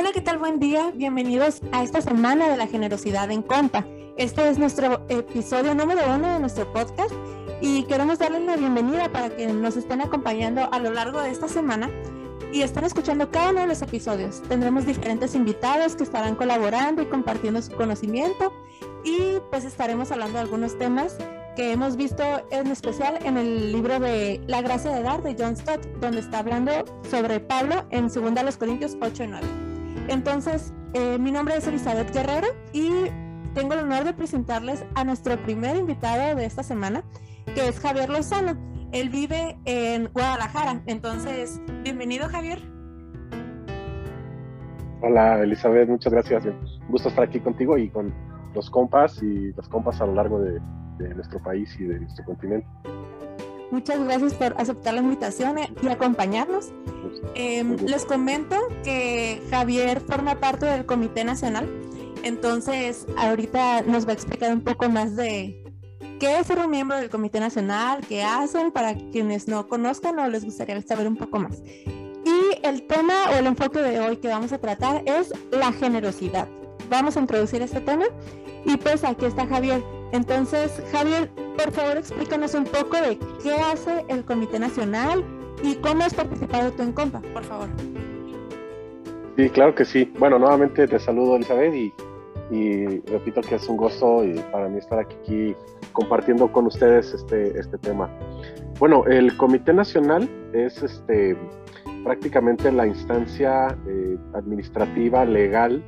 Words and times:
Hola, 0.00 0.12
¿qué 0.12 0.22
tal? 0.22 0.38
Buen 0.38 0.58
día. 0.58 0.92
Bienvenidos 0.94 1.60
a 1.72 1.82
esta 1.82 2.00
semana 2.00 2.48
de 2.48 2.56
la 2.56 2.66
generosidad 2.66 3.30
en 3.30 3.42
Compa. 3.42 3.84
Este 4.16 4.48
es 4.48 4.58
nuestro 4.58 5.04
episodio 5.10 5.74
número 5.74 6.00
uno 6.16 6.32
de 6.32 6.40
nuestro 6.40 6.72
podcast 6.72 7.12
y 7.60 7.82
queremos 7.82 8.18
darles 8.18 8.40
la 8.46 8.56
bienvenida 8.56 9.12
para 9.12 9.28
que 9.28 9.46
nos 9.48 9.76
estén 9.76 10.00
acompañando 10.00 10.72
a 10.72 10.78
lo 10.78 10.90
largo 10.90 11.20
de 11.20 11.28
esta 11.30 11.48
semana 11.48 11.90
y 12.50 12.62
estén 12.62 12.84
escuchando 12.84 13.30
cada 13.30 13.50
uno 13.50 13.60
de 13.60 13.66
los 13.66 13.82
episodios. 13.82 14.40
Tendremos 14.48 14.86
diferentes 14.86 15.34
invitados 15.34 15.96
que 15.96 16.04
estarán 16.04 16.34
colaborando 16.34 17.02
y 17.02 17.04
compartiendo 17.04 17.60
su 17.60 17.72
conocimiento 17.72 18.54
y 19.04 19.34
pues 19.50 19.66
estaremos 19.66 20.10
hablando 20.12 20.38
de 20.38 20.44
algunos 20.44 20.78
temas 20.78 21.18
que 21.56 21.72
hemos 21.72 21.96
visto 21.96 22.24
en 22.50 22.68
especial 22.68 23.18
en 23.22 23.36
el 23.36 23.70
libro 23.70 24.00
de 24.00 24.40
La 24.46 24.62
gracia 24.62 24.92
de 24.92 25.02
dar 25.02 25.22
de 25.22 25.36
John 25.38 25.58
Stott, 25.58 25.84
donde 26.00 26.20
está 26.20 26.38
hablando 26.38 26.72
sobre 27.10 27.38
Pablo 27.38 27.84
en 27.90 28.08
2 28.08 28.56
Corintios 28.56 28.96
8 28.98 29.24
y 29.24 29.26
9. 29.26 29.69
Entonces, 30.08 30.72
eh, 30.94 31.18
mi 31.18 31.30
nombre 31.30 31.56
es 31.56 31.66
Elizabeth 31.66 32.12
Guerrero 32.12 32.48
y 32.72 32.90
tengo 33.54 33.74
el 33.74 33.80
honor 33.80 34.04
de 34.04 34.12
presentarles 34.12 34.84
a 34.94 35.04
nuestro 35.04 35.36
primer 35.42 35.76
invitado 35.76 36.34
de 36.36 36.44
esta 36.44 36.62
semana, 36.62 37.04
que 37.54 37.68
es 37.68 37.78
Javier 37.80 38.08
Lozano. 38.08 38.56
Él 38.92 39.08
vive 39.08 39.58
en 39.64 40.08
Guadalajara. 40.12 40.82
Entonces, 40.86 41.60
bienvenido 41.82 42.28
Javier. 42.28 42.60
Hola 45.02 45.42
Elizabeth, 45.42 45.88
muchas 45.88 46.12
gracias. 46.12 46.44
Un 46.44 46.88
gusto 46.88 47.08
estar 47.08 47.24
aquí 47.24 47.40
contigo 47.40 47.78
y 47.78 47.88
con 47.88 48.12
los 48.54 48.68
compas 48.68 49.22
y 49.22 49.52
las 49.52 49.68
compas 49.68 50.00
a 50.00 50.06
lo 50.06 50.14
largo 50.14 50.40
de, 50.40 50.60
nuestro 51.14 51.38
país 51.42 51.74
y 51.80 51.84
de 51.84 51.98
nuestro 51.98 52.24
continente. 52.26 52.66
Muchas 53.70 54.02
gracias 54.02 54.34
por 54.34 54.54
aceptar 54.60 54.94
la 54.94 55.00
invitación 55.00 55.56
y 55.82 55.88
acompañarnos. 55.88 56.72
Em, 57.34 57.76
les 57.76 58.04
comento 58.04 58.56
que 58.82 59.40
Javier 59.50 60.00
forma 60.00 60.40
parte 60.40 60.66
del 60.66 60.86
Comité 60.86 61.24
Nacional, 61.24 61.68
entonces 62.22 63.06
ahorita 63.16 63.82
nos 63.82 64.06
va 64.06 64.10
a 64.10 64.14
explicar 64.14 64.52
un 64.52 64.62
poco 64.62 64.88
más 64.88 65.14
de 65.14 65.64
qué 66.18 66.38
es 66.38 66.46
ser 66.48 66.58
un 66.58 66.70
miembro 66.70 66.96
del 66.96 67.10
Comité 67.10 67.38
Nacional, 67.38 68.00
qué 68.08 68.22
hacen 68.22 68.72
para 68.72 68.94
quienes 68.94 69.46
no 69.46 69.68
conozcan 69.68 70.18
o 70.18 70.28
les 70.28 70.44
gustaría 70.44 70.80
saber 70.82 71.06
un 71.06 71.16
poco 71.16 71.38
más. 71.38 71.62
Y 72.24 72.66
el 72.66 72.86
tema 72.86 73.14
o 73.32 73.38
el 73.38 73.46
enfoque 73.46 73.80
de 73.80 74.00
hoy 74.00 74.16
que 74.16 74.28
vamos 74.28 74.52
a 74.52 74.58
tratar 74.58 75.02
es 75.06 75.32
la 75.50 75.72
generosidad. 75.72 76.48
Vamos 76.88 77.16
a 77.16 77.20
introducir 77.20 77.62
este 77.62 77.80
tema 77.80 78.04
y 78.64 78.76
pues 78.76 79.04
aquí 79.04 79.24
está 79.24 79.46
Javier. 79.46 79.82
Entonces, 80.12 80.82
Javier, 80.92 81.30
por 81.56 81.72
favor 81.72 81.96
explícanos 81.98 82.54
un 82.54 82.64
poco 82.64 82.96
de 82.96 83.18
qué 83.42 83.54
hace 83.54 84.04
el 84.08 84.24
Comité 84.24 84.58
Nacional 84.58 85.24
y 85.62 85.74
cómo 85.76 86.04
has 86.04 86.14
participado 86.14 86.72
tú 86.72 86.82
en 86.82 86.92
Compa, 86.92 87.20
por 87.32 87.44
favor. 87.44 87.68
Sí, 89.36 89.48
claro 89.50 89.74
que 89.74 89.84
sí. 89.84 90.12
Bueno, 90.18 90.38
nuevamente 90.38 90.86
te 90.86 90.98
saludo 90.98 91.36
Elizabeth 91.36 91.74
y, 91.74 91.92
repito 93.06 93.40
que 93.42 93.54
es 93.54 93.68
un 93.68 93.76
gozo 93.76 94.24
y 94.24 94.34
para 94.50 94.68
mí 94.68 94.78
estar 94.78 94.98
aquí 94.98 95.54
compartiendo 95.92 96.50
con 96.50 96.66
ustedes 96.66 97.14
este, 97.14 97.58
este 97.58 97.78
tema. 97.78 98.10
Bueno, 98.78 99.04
el 99.06 99.36
Comité 99.36 99.72
Nacional 99.72 100.28
es 100.52 100.82
este, 100.82 101.36
prácticamente 102.02 102.72
la 102.72 102.86
instancia 102.86 103.76
eh, 103.86 104.16
administrativa 104.34 105.24
legal 105.24 105.82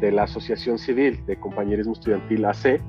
de 0.00 0.10
la 0.10 0.24
Asociación 0.24 0.78
Civil 0.78 1.24
de 1.26 1.38
Compañerismo 1.38 1.92
Estudiantil 1.92 2.44
AC. 2.44 2.80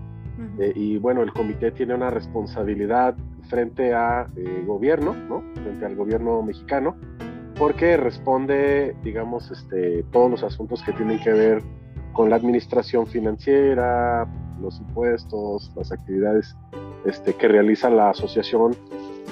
Eh, 0.59 0.73
y 0.75 0.97
bueno, 0.97 1.21
el 1.21 1.31
comité 1.31 1.71
tiene 1.71 1.93
una 1.93 2.09
responsabilidad 2.09 3.15
frente 3.49 3.93
a 3.93 4.27
eh, 4.35 4.63
gobierno, 4.65 5.13
¿no? 5.13 5.43
frente 5.53 5.85
al 5.85 5.95
gobierno 5.95 6.41
mexicano, 6.41 6.95
porque 7.57 7.97
responde, 7.97 8.95
digamos, 9.03 9.51
este, 9.51 10.03
todos 10.11 10.31
los 10.31 10.43
asuntos 10.43 10.81
que 10.83 10.93
tienen 10.93 11.19
que 11.19 11.31
ver 11.31 11.61
con 12.13 12.29
la 12.29 12.35
administración 12.35 13.07
financiera, 13.07 14.27
los 14.61 14.79
impuestos, 14.79 15.71
las 15.75 15.91
actividades 15.91 16.55
este, 17.05 17.33
que 17.33 17.47
realiza 17.47 17.89
la 17.89 18.11
asociación 18.11 18.75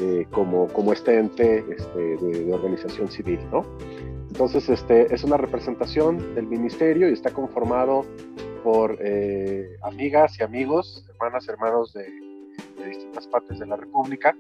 eh, 0.02 0.26
como, 0.32 0.68
como 0.68 0.94
este 0.94 1.20
ente 1.20 1.64
este, 1.76 2.18
de, 2.18 2.54
organización 2.54 3.10
civil, 3.10 3.40
¿no? 3.52 3.66
Entonces, 4.30 4.70
este, 4.70 5.14
es 5.14 5.24
una 5.24 5.38
representación 5.38 6.36
del 6.36 6.48
ministerio 6.48 7.10
y 7.10 7.14
está 7.14 7.32
conformado 7.32 8.06
por 8.64 8.98
eh, 9.02 9.78
amigas 9.82 10.40
y 10.40 10.44
amigos, 10.44 11.06
hermanas, 11.10 11.48
hermanos 11.50 11.94
de, 11.94 12.06
distintas 12.86 13.28
partes 13.28 13.60
de 13.60 13.66
la 13.66 13.76
República. 13.76 14.36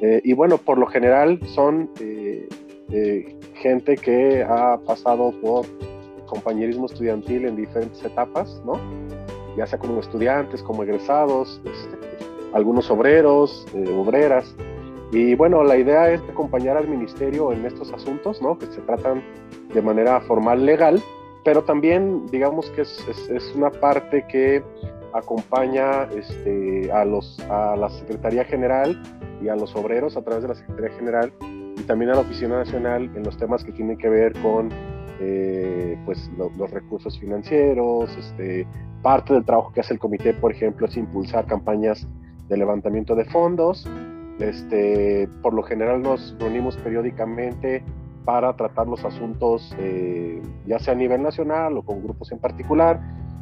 Eh, 0.00 0.20
y 0.24 0.32
bueno, 0.32 0.58
por 0.58 0.78
lo 0.78 0.86
general 0.86 1.40
son 1.54 1.90
eh, 2.00 2.48
gente 3.54 3.96
que 3.96 4.42
ha 4.42 4.78
pasado 4.78 5.32
por 5.40 5.66
compañerismo 6.26 6.86
estudiantil 6.86 7.46
en 7.46 7.56
diferentes 7.56 8.02
etapas, 8.04 8.60
¿no? 8.64 8.80
Ya 9.56 9.66
sea 9.66 9.78
como 9.78 10.00
estudiantes, 10.00 10.62
como 10.62 10.82
egresados, 10.82 11.60
este, 11.64 11.98
algunos 12.52 12.90
obreros, 12.90 13.66
obreras. 13.96 14.54
Y 15.10 15.34
bueno, 15.34 15.64
la 15.64 15.76
idea 15.76 16.10
es 16.10 16.20
acompañar 16.22 16.76
al 16.76 16.88
ministerio 16.88 17.52
en 17.52 17.64
estos 17.64 17.92
asuntos, 17.92 18.42
¿no? 18.42 18.58
Que 18.58 18.66
se 18.66 18.80
tratan 18.82 19.22
de 19.72 19.80
manera 19.80 20.20
formal 20.20 20.66
legal, 20.66 21.02
pero 21.44 21.64
también 21.64 22.26
digamos 22.26 22.68
que 22.70 22.82
es, 22.82 23.28
es, 23.30 23.54
una 23.54 23.70
parte 23.70 24.26
que 24.28 24.62
acompaña 25.14 26.04
este, 26.14 26.92
a, 26.92 27.04
los, 27.04 27.40
a 27.48 27.74
la 27.76 27.88
Secretaría 27.88 28.44
General 28.44 29.00
y 29.42 29.48
a 29.48 29.56
los 29.56 29.74
obreros 29.74 30.16
a 30.16 30.22
través 30.22 30.42
de 30.42 30.48
la 30.48 30.54
Secretaría 30.54 30.96
General 30.96 31.32
y 31.40 31.82
también 31.84 32.10
a 32.10 32.14
la 32.14 32.20
Oficina 32.20 32.58
Nacional 32.58 33.10
en 33.14 33.22
los 33.22 33.36
temas 33.38 33.64
que 33.64 33.72
tienen 33.72 33.96
que 33.96 34.08
ver 34.08 34.34
con 34.42 34.68
eh, 35.20 35.98
pues, 36.04 36.30
los 36.36 36.70
recursos 36.70 37.18
financieros. 37.18 38.14
Este, 38.16 38.66
parte 39.02 39.32
del 39.32 39.44
trabajo 39.44 39.72
que 39.72 39.80
hace 39.80 39.94
el 39.94 39.98
comité, 39.98 40.34
por 40.34 40.52
ejemplo, 40.52 40.86
es 40.86 40.96
impulsar 40.96 41.46
campañas 41.46 42.06
de 42.48 42.56
levantamiento 42.56 43.14
de 43.14 43.24
fondos. 43.24 43.88
Este, 44.38 45.28
por 45.42 45.52
lo 45.54 45.62
general 45.62 46.02
nos 46.02 46.36
reunimos 46.38 46.76
periódicamente 46.76 47.82
para 48.24 48.54
tratar 48.54 48.86
los 48.86 49.04
asuntos, 49.04 49.74
eh, 49.78 50.40
ya 50.66 50.78
sea 50.78 50.92
a 50.94 50.96
nivel 50.96 51.22
nacional 51.22 51.78
o 51.78 51.82
con 51.82 52.02
grupos 52.02 52.30
en 52.30 52.38
particular. 52.38 53.00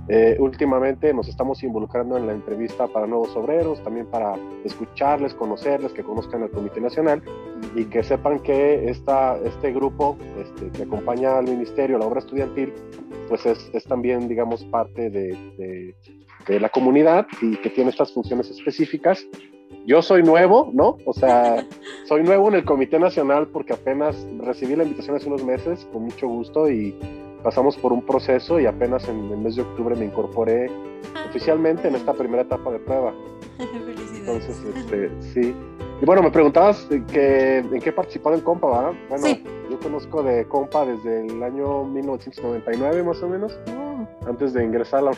Eh, 0.08 0.36
últimamente 0.38 1.12
nos 1.12 1.28
estamos 1.28 1.64
involucrando 1.64 2.16
en 2.16 2.28
la 2.28 2.32
entrevista 2.32 2.86
para 2.86 3.08
nuevos 3.08 3.34
obreros, 3.36 3.82
también 3.82 4.06
para 4.06 4.34
escucharles, 4.64 5.34
conocerles, 5.34 5.92
que 5.92 6.04
conozcan 6.04 6.44
el 6.44 6.50
Comité 6.50 6.80
Nacional 6.80 7.20
y 7.74 7.86
que 7.86 8.04
sepan 8.04 8.38
que 8.38 8.88
esta, 8.88 9.36
este 9.38 9.72
grupo 9.72 10.16
este, 10.38 10.70
que 10.70 10.84
acompaña 10.84 11.36
al 11.36 11.46
Ministerio, 11.46 11.98
la 11.98 12.06
obra 12.06 12.20
estudiantil, 12.20 12.72
pues 13.28 13.44
es, 13.44 13.68
es 13.74 13.84
también, 13.84 14.28
digamos, 14.28 14.64
parte 14.66 15.10
de, 15.10 15.36
de, 15.58 15.96
de 16.46 16.60
la 16.60 16.68
comunidad 16.68 17.26
y 17.42 17.56
que 17.56 17.70
tiene 17.70 17.90
estas 17.90 18.12
funciones 18.14 18.48
específicas 18.48 19.26
yo 19.86 20.02
soy 20.02 20.22
nuevo, 20.22 20.70
¿no? 20.72 20.98
O 21.06 21.12
sea, 21.12 21.64
soy 22.06 22.22
nuevo 22.22 22.48
en 22.48 22.54
el 22.54 22.64
Comité 22.64 22.98
Nacional 22.98 23.48
porque 23.48 23.72
apenas 23.72 24.26
recibí 24.38 24.74
la 24.76 24.82
invitación 24.82 25.16
hace 25.16 25.28
unos 25.28 25.44
meses, 25.44 25.86
con 25.92 26.04
mucho 26.04 26.26
gusto, 26.26 26.68
y 26.68 26.94
pasamos 27.42 27.76
por 27.76 27.92
un 27.92 28.02
proceso 28.02 28.58
y 28.58 28.66
apenas 28.66 29.08
en 29.08 29.30
el 29.30 29.38
mes 29.38 29.56
de 29.56 29.62
octubre 29.62 29.94
me 29.94 30.06
incorporé 30.06 30.68
ah. 31.14 31.26
oficialmente 31.28 31.86
en 31.86 31.94
esta 31.94 32.12
primera 32.12 32.42
etapa 32.42 32.72
de 32.72 32.80
prueba. 32.80 33.14
Entonces, 34.18 34.60
este, 34.74 35.10
sí. 35.20 35.54
Y 36.02 36.04
bueno, 36.04 36.22
me 36.22 36.30
preguntabas 36.30 36.88
que, 37.12 37.58
en 37.58 37.80
qué 37.80 37.88
he 37.90 37.92
participado 37.92 38.34
en 38.34 38.42
Compa, 38.42 38.68
¿verdad? 38.68 38.92
Bueno, 39.08 39.38
yo 39.70 39.78
conozco 39.78 40.22
de 40.22 40.44
Compa 40.46 40.84
desde 40.84 41.26
el 41.26 41.42
año 41.42 41.84
1999 41.84 43.02
más 43.04 43.22
o 43.22 43.28
menos. 43.28 43.58
Oh. 43.68 44.28
Antes 44.28 44.52
de 44.52 44.64
ingresar 44.64 45.00
a 45.00 45.02
la, 45.04 45.12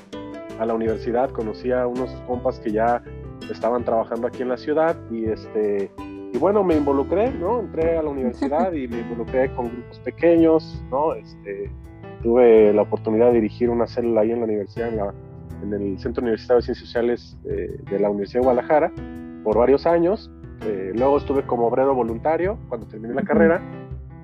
a 0.58 0.66
la 0.66 0.75
universidad 0.75 1.31
conocí 1.31 1.72
a 1.72 1.87
unos 1.87 2.10
compas 2.26 2.58
que 2.60 2.72
ya 2.72 3.03
estaban 3.50 3.84
trabajando 3.84 4.26
aquí 4.26 4.43
en 4.43 4.49
la 4.49 4.56
ciudad 4.56 4.97
y 5.10 5.26
este 5.26 5.91
y 5.99 6.38
bueno 6.38 6.62
me 6.62 6.76
involucré 6.76 7.31
no 7.32 7.61
entré 7.61 7.96
a 7.96 8.02
la 8.02 8.11
universidad 8.11 8.73
y 8.73 8.87
me 8.88 9.00
involucré 9.00 9.55
con 9.55 9.69
grupos 9.69 9.99
pequeños 10.00 10.85
no 10.90 11.14
este 11.14 11.70
tuve 12.23 12.73
la 12.73 12.82
oportunidad 12.82 13.29
de 13.29 13.35
dirigir 13.35 13.70
una 13.70 13.87
célula 13.87 14.23
ahí 14.23 14.32
en 14.32 14.40
la 14.40 14.44
universidad 14.44 15.14
en, 15.62 15.73
el 15.73 15.99
centro 15.99 16.23
universitario 16.23 16.58
de 16.58 16.62
ciencias 16.62 16.87
sociales 16.87 17.37
de 17.44 17.99
la 17.99 18.11
universidad 18.11 18.40
de 18.40 18.44
Guadalajara 18.44 18.93
por 19.43 19.56
varios 19.56 19.87
años. 19.87 20.31
Eh, 20.67 20.93
luego 20.94 21.19
estuve 21.19 21.43
como 21.44 21.67
obrero 21.67 21.94
voluntario 21.94 22.58
cuando 22.69 22.87
terminé 22.87 23.14
la 23.14 23.23
carrera 23.23 23.62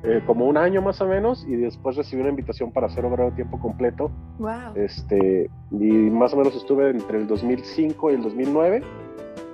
eh, 0.06 0.22
como 0.26 0.46
un 0.46 0.58
año 0.58 0.82
más 0.82 1.00
o 1.00 1.06
menos 1.06 1.46
y 1.48 1.56
después 1.56 1.96
recibí 1.96 2.20
una 2.20 2.30
invitación 2.30 2.70
para 2.70 2.88
hacer 2.88 3.06
obrero 3.06 3.30
de 3.30 3.36
tiempo 3.36 3.58
completo. 3.58 4.10
Wow. 4.38 4.74
Este, 4.74 5.50
y 5.70 5.86
más 5.86 6.34
o 6.34 6.36
menos 6.36 6.54
estuve 6.54 6.90
entre 6.90 7.18
el 7.18 7.26
2005 7.26 8.10
y 8.10 8.14
el 8.14 8.22
2009 8.22 8.82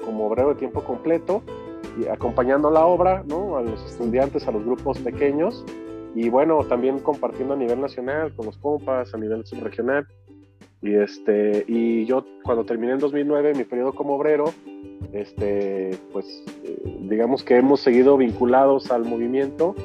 como 0.05 0.27
obrero 0.27 0.49
de 0.49 0.55
tiempo 0.57 0.83
completo 0.83 1.43
y 2.01 2.09
acompañando 2.09 2.69
la 2.71 2.85
obra, 2.85 3.23
¿no? 3.29 3.57
A 3.57 3.63
los 3.63 3.81
estudiantes, 3.93 4.49
a 4.49 4.51
los 4.51 4.65
grupos 4.65 4.99
pequeños 4.99 5.65
y 6.17 6.29
bueno, 6.29 6.65
también 6.65 6.99
compartiendo 6.99 7.55
a 7.55 7.57
nivel 7.57 7.81
nacional 7.81 8.35
con 8.35 8.47
los 8.47 8.59
compas, 8.59 9.15
a 9.15 9.19
nivel 9.19 9.47
subregional. 9.47 10.07
Y 10.83 10.95
este 10.95 11.65
y 11.69 12.07
yo 12.07 12.25
cuando 12.43 12.65
terminé 12.65 12.95
en 12.95 12.99
2009 12.99 13.55
mi 13.55 13.65
periodo 13.65 13.93
como 13.93 14.15
obrero, 14.15 14.47
este 15.13 15.91
pues 16.13 16.27
eh, 16.65 16.99
digamos 17.03 17.45
que 17.45 17.57
hemos 17.57 17.81
seguido 17.81 18.17
vinculados 18.17 18.91
al 18.91 19.05
movimiento 19.05 19.77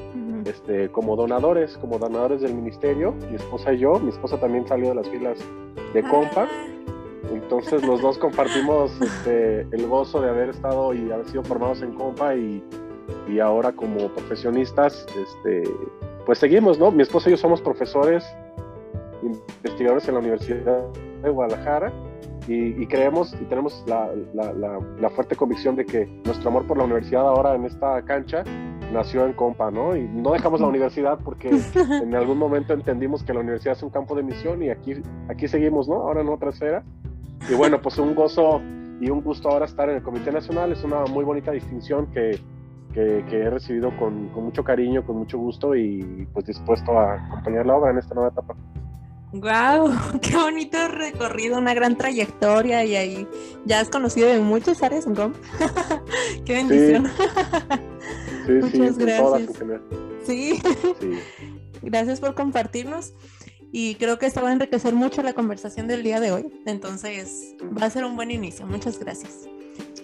este, 0.46 0.90
como 0.92 1.16
donadores, 1.16 1.78
como 1.78 1.98
donadores 1.98 2.42
del 2.42 2.54
ministerio, 2.54 3.14
mi 3.30 3.36
esposa 3.36 3.74
y 3.74 3.80
yo. 3.80 4.00
Mi 4.00 4.10
esposa 4.10 4.40
también 4.40 4.68
salió 4.68 4.90
de 4.90 4.96
las 4.96 5.10
filas 5.10 5.38
de 5.94 6.04
compa. 6.04 6.48
Ah. 6.50 6.68
Entonces 7.34 7.86
los 7.86 8.02
dos 8.02 8.18
compartimos 8.18 8.92
este, 9.02 9.62
el 9.62 9.88
gozo 9.88 10.22
de 10.22 10.30
haber 10.30 10.50
estado 10.50 10.94
y 10.94 11.12
haber 11.12 11.28
sido 11.28 11.44
formados 11.44 11.82
en 11.82 11.94
compa 11.94 12.36
y, 12.36 12.64
y 13.28 13.40
ahora 13.40 13.72
como 13.72 14.10
profesionistas, 14.10 15.06
este, 15.18 15.64
pues 16.26 16.40
seguimos, 16.40 16.80
¿no? 16.80 16.92
Mi 16.92 17.04
esposa 17.04 17.30
y 17.30 17.32
yo 17.32 17.38
somos 17.38 17.62
profesores, 17.62 18.24
investigadores 19.24 20.08
en 20.08 20.14
la 20.14 20.20
Universidad 20.20 20.84
de 21.24 21.30
Guadalajara 21.30 21.92
y, 22.48 22.86
creemos 22.86 23.36
y 23.42 23.46
tenemos 23.46 23.84
la, 23.88 24.12
la, 24.34 25.10
fuerte 25.10 25.36
convicción 25.36 25.76
de 25.76 25.86
que 25.86 26.06
nuestro 26.26 26.50
amor 26.50 26.68
por 26.68 26.78
la 26.78 26.84
universidad 26.84 27.28
ahora 27.28 27.56
en 27.56 27.66
esta 27.66 28.02
cancha 28.04 28.44
nació 28.96 29.26
en 29.26 29.34
Compa, 29.34 29.70
¿no? 29.70 29.96
Y 29.96 30.08
no 30.08 30.32
dejamos 30.32 30.62
la 30.62 30.68
universidad 30.76 31.20
porque 31.24 31.50
en 31.76 32.16
algún 32.16 32.38
momento 32.38 32.74
entendimos 32.74 33.24
que 33.24 33.34
la 33.34 33.42
universidad 33.42 33.76
es 33.76 33.84
un 33.84 33.92
campo 33.92 34.16
de 34.16 34.24
misión 34.24 34.64
y 34.64 34.70
aquí, 34.70 34.94
aquí 35.30 35.48
seguimos, 35.48 35.88
¿no? 35.88 35.96
Ahora 35.96 36.22
en 36.22 36.30
otra 36.30 36.50
esfera. 36.50 36.84
Y 37.50 37.54
bueno, 37.54 37.82
pues 37.82 37.98
un 38.00 38.16
gozo 38.16 38.62
y 39.00 39.10
un 39.10 39.22
gusto 39.22 39.50
ahora 39.50 39.66
estar 39.66 39.90
en 39.90 39.98
el 39.98 40.04
Comité 40.04 40.32
Nacional, 40.32 40.72
es 40.72 40.84
una 40.84 41.06
muy 41.06 41.24
bonita 41.24 41.52
distinción 41.52 42.08
que, 42.08 42.40
que, 42.94 43.24
he 43.30 43.50
recibido 43.50 43.96
con, 43.98 44.30
con 44.30 44.46
mucho 44.46 44.64
cariño, 44.64 45.06
con 45.06 45.18
mucho 45.18 45.38
gusto 45.38 45.76
y 45.76 46.28
pues 46.34 46.46
dispuesto 46.46 46.98
a 46.98 47.16
acompañar 47.16 47.66
la 47.66 47.76
obra 47.76 47.92
en 47.92 47.98
esta 47.98 48.16
nueva 48.16 48.30
etapa. 48.30 48.56
Wow, 49.36 49.92
qué 50.22 50.38
bonito 50.38 50.88
recorrido, 50.88 51.58
una 51.58 51.74
gran 51.74 51.98
trayectoria 51.98 52.86
y 52.86 52.96
ahí 52.96 53.28
ya 53.66 53.82
has 53.82 53.90
conocido 53.90 54.30
de 54.30 54.40
muchas 54.40 54.82
áreas 54.82 55.06
en 55.08 55.16
qué 56.46 56.54
bendición. 56.54 57.08
Sí, 57.08 57.84
Muchas 58.48 58.98
gracias. 58.98 59.50
Sí. 60.26 60.62
gracias 61.82 62.20
por 62.20 62.36
compartirnos 62.36 63.14
y 63.72 63.96
creo 63.96 64.18
que 64.18 64.26
esto 64.26 64.42
va 64.42 64.50
a 64.50 64.54
enriquecer 64.54 64.94
mucho 64.94 65.22
la 65.22 65.34
conversación 65.34 65.88
del 65.88 66.04
día 66.04 66.20
de 66.20 66.32
hoy. 66.32 66.48
Entonces, 66.66 67.56
va 67.62 67.88
a 67.88 67.90
ser 67.90 68.06
un 68.06 68.16
buen 68.16 68.32
inicio. 68.32 68.66
Muchas 68.66 68.98
gracias. 69.00 69.50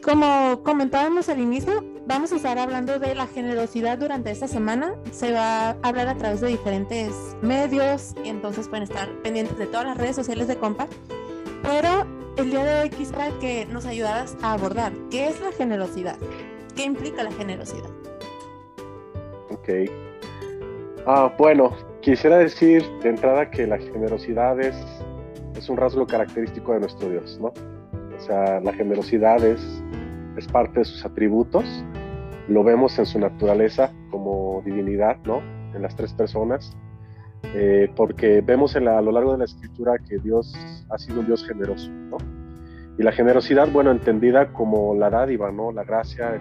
Como 0.03 0.63
comentábamos 0.63 1.29
al 1.29 1.39
inicio, 1.39 1.85
vamos 2.07 2.31
a 2.31 2.35
estar 2.35 2.57
hablando 2.57 2.97
de 2.97 3.13
la 3.13 3.27
generosidad 3.27 3.99
durante 3.99 4.31
esta 4.31 4.47
semana. 4.47 4.95
Se 5.11 5.31
va 5.31 5.69
a 5.69 5.77
hablar 5.83 6.07
a 6.07 6.17
través 6.17 6.41
de 6.41 6.47
diferentes 6.47 7.13
medios 7.41 8.15
y 8.25 8.29
entonces 8.29 8.67
pueden 8.67 8.83
estar 8.83 9.09
pendientes 9.21 9.57
de 9.57 9.67
todas 9.67 9.85
las 9.85 9.97
redes 9.97 10.15
sociales 10.15 10.47
de 10.47 10.57
Compa. 10.57 10.87
Pero 11.61 12.07
el 12.37 12.49
día 12.49 12.63
de 12.63 12.81
hoy 12.81 12.89
quisiera 12.89 13.29
que 13.39 13.67
nos 13.67 13.85
ayudaras 13.85 14.35
a 14.41 14.53
abordar 14.53 14.91
qué 15.11 15.27
es 15.27 15.39
la 15.39 15.51
generosidad, 15.51 16.17
qué 16.75 16.83
implica 16.83 17.23
la 17.23 17.31
generosidad. 17.31 18.00
Ok. 19.61 19.69
Ah, 21.05 21.33
bueno, 21.37 21.71
quisiera 22.01 22.37
decir 22.37 22.83
de 23.01 23.09
entrada 23.09 23.49
que 23.49 23.67
la 23.67 23.77
generosidad 23.77 24.59
es, 24.59 24.75
es 25.55 25.69
un 25.69 25.77
rasgo 25.77 26.05
característico 26.05 26.73
de 26.73 26.81
nuestro 26.81 27.09
Dios, 27.09 27.39
¿no? 27.39 27.47
O 27.47 28.19
sea, 28.19 28.59
la 28.59 28.73
generosidad 28.73 29.43
es, 29.43 29.83
es 30.37 30.47
parte 30.47 30.79
de 30.79 30.85
sus 30.85 31.05
atributos, 31.05 31.65
lo 32.47 32.63
vemos 32.63 32.97
en 32.99 33.05
su 33.05 33.19
naturaleza 33.19 33.91
como 34.09 34.61
divinidad, 34.65 35.17
¿no? 35.25 35.41
En 35.73 35.81
las 35.81 35.95
tres 35.95 36.13
personas, 36.13 36.75
eh, 37.55 37.91
porque 37.95 38.41
vemos 38.41 38.75
a 38.75 38.79
lo 38.79 39.11
largo 39.11 39.33
de 39.33 39.39
la 39.39 39.45
escritura 39.45 39.93
que 40.07 40.17
Dios 40.19 40.53
ha 40.89 40.97
sido 40.97 41.21
un 41.21 41.27
Dios 41.27 41.47
generoso, 41.47 41.89
¿no? 41.89 42.17
Y 42.97 43.03
la 43.03 43.11
generosidad, 43.11 43.69
bueno, 43.71 43.91
entendida 43.91 44.51
como 44.53 44.95
la 44.95 45.09
dádiva, 45.09 45.51
¿no? 45.51 45.71
La 45.71 45.83
gracia, 45.83 46.39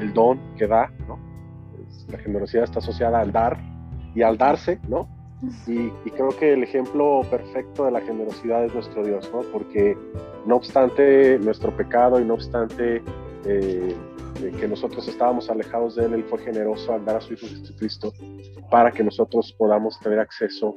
el, 0.00 0.12
don 0.12 0.38
que 0.56 0.66
da, 0.66 0.90
¿no? 1.06 1.18
La 2.08 2.18
generosidad 2.18 2.64
está 2.64 2.78
asociada 2.78 3.20
al 3.20 3.32
dar 3.32 3.58
y 4.14 4.22
al 4.22 4.38
darse, 4.38 4.80
¿no? 4.88 5.08
Y, 5.66 5.90
creo 6.10 6.30
que 6.30 6.54
el 6.54 6.62
ejemplo 6.62 7.20
perfecto 7.30 7.84
de 7.84 7.90
la 7.90 8.00
generosidad 8.00 8.64
es 8.64 8.72
nuestro 8.72 9.04
Dios, 9.04 9.30
¿no? 9.32 9.42
Porque 9.52 9.96
no 10.46 10.56
obstante 10.56 11.38
nuestro 11.38 11.76
pecado 11.76 12.18
y 12.18 12.24
no 12.24 12.34
obstante 12.34 13.02
eh, 13.44 13.94
que 14.58 14.66
nosotros 14.66 15.06
estábamos 15.08 15.50
alejados 15.50 15.96
de 15.96 16.06
Él, 16.06 16.14
Él 16.14 16.24
fue 16.24 16.38
generoso 16.38 16.94
al 16.94 17.04
dar 17.04 17.16
a 17.16 17.20
su 17.20 17.34
Hijo 17.34 17.46
Jesucristo 17.46 18.12
para 18.70 18.90
que 18.90 19.04
nosotros 19.04 19.54
podamos 19.58 20.00
tener 20.00 20.18
acceso 20.18 20.76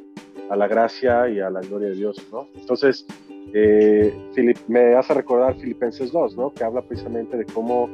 a 0.49 0.55
la 0.55 0.67
gracia 0.67 1.29
y 1.29 1.39
a 1.39 1.49
la 1.49 1.61
gloria 1.61 1.89
de 1.89 1.95
Dios, 1.95 2.17
¿no? 2.31 2.47
Entonces, 2.55 3.05
eh, 3.53 4.13
me 4.67 4.95
hace 4.95 5.13
recordar 5.13 5.55
Filipenses 5.55 6.11
2, 6.11 6.35
¿no? 6.35 6.53
Que 6.53 6.63
habla 6.63 6.81
precisamente 6.81 7.37
de 7.37 7.45
cómo 7.45 7.89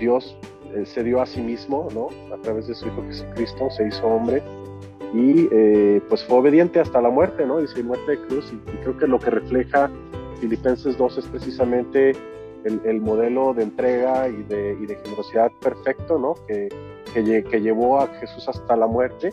Dios 0.00 0.36
eh, 0.74 0.84
se 0.86 1.02
dio 1.02 1.20
a 1.20 1.26
sí 1.26 1.40
mismo, 1.40 1.88
¿no? 1.94 2.08
A 2.34 2.38
través 2.42 2.66
de 2.66 2.74
su 2.74 2.86
Hijo 2.86 3.02
Jesucristo, 3.02 3.70
se 3.70 3.88
hizo 3.88 4.06
hombre 4.06 4.42
y 5.14 5.48
eh, 5.50 6.02
pues 6.08 6.22
fue 6.24 6.38
obediente 6.38 6.80
hasta 6.80 7.00
la 7.00 7.10
muerte, 7.10 7.46
¿no? 7.46 7.58
Dice 7.58 7.82
muerte 7.82 8.12
de 8.12 8.18
cruz 8.26 8.52
y, 8.52 8.56
creo 8.82 8.96
que 8.96 9.06
lo 9.06 9.18
que 9.18 9.30
refleja 9.30 9.90
Filipenses 10.40 10.96
2 10.98 11.18
es 11.18 11.26
precisamente 11.26 12.12
el, 12.64 13.00
modelo 13.00 13.54
de 13.54 13.62
entrega 13.62 14.28
y 14.28 14.42
de, 14.42 14.98
generosidad 15.02 15.50
perfecto, 15.62 16.18
¿no? 16.18 16.34
Que, 16.46 16.68
que, 17.14 17.60
llevó 17.60 18.00
a 18.00 18.08
Jesús 18.20 18.46
hasta 18.48 18.76
la 18.76 18.86
muerte. 18.86 19.32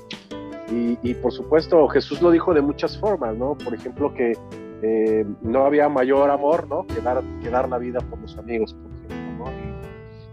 Y, 0.72 1.14
por 1.16 1.32
supuesto 1.32 1.88
Jesús 1.90 2.22
lo 2.22 2.32
dijo 2.32 2.54
de 2.54 2.62
muchas 2.62 2.98
formas, 2.98 3.36
¿no? 3.36 3.56
Por 3.56 3.74
ejemplo 3.74 4.14
que 4.14 4.34
eh, 4.82 5.26
no 5.42 5.66
había 5.66 5.90
mayor 5.90 6.30
amor, 6.30 6.68
¿no? 6.68 6.88
Que 6.88 7.02
dar, 7.02 7.70
la 7.70 7.78
vida 7.78 8.00
por 8.00 8.20
los 8.20 8.38
amigos, 8.38 8.74
por. 8.74 8.95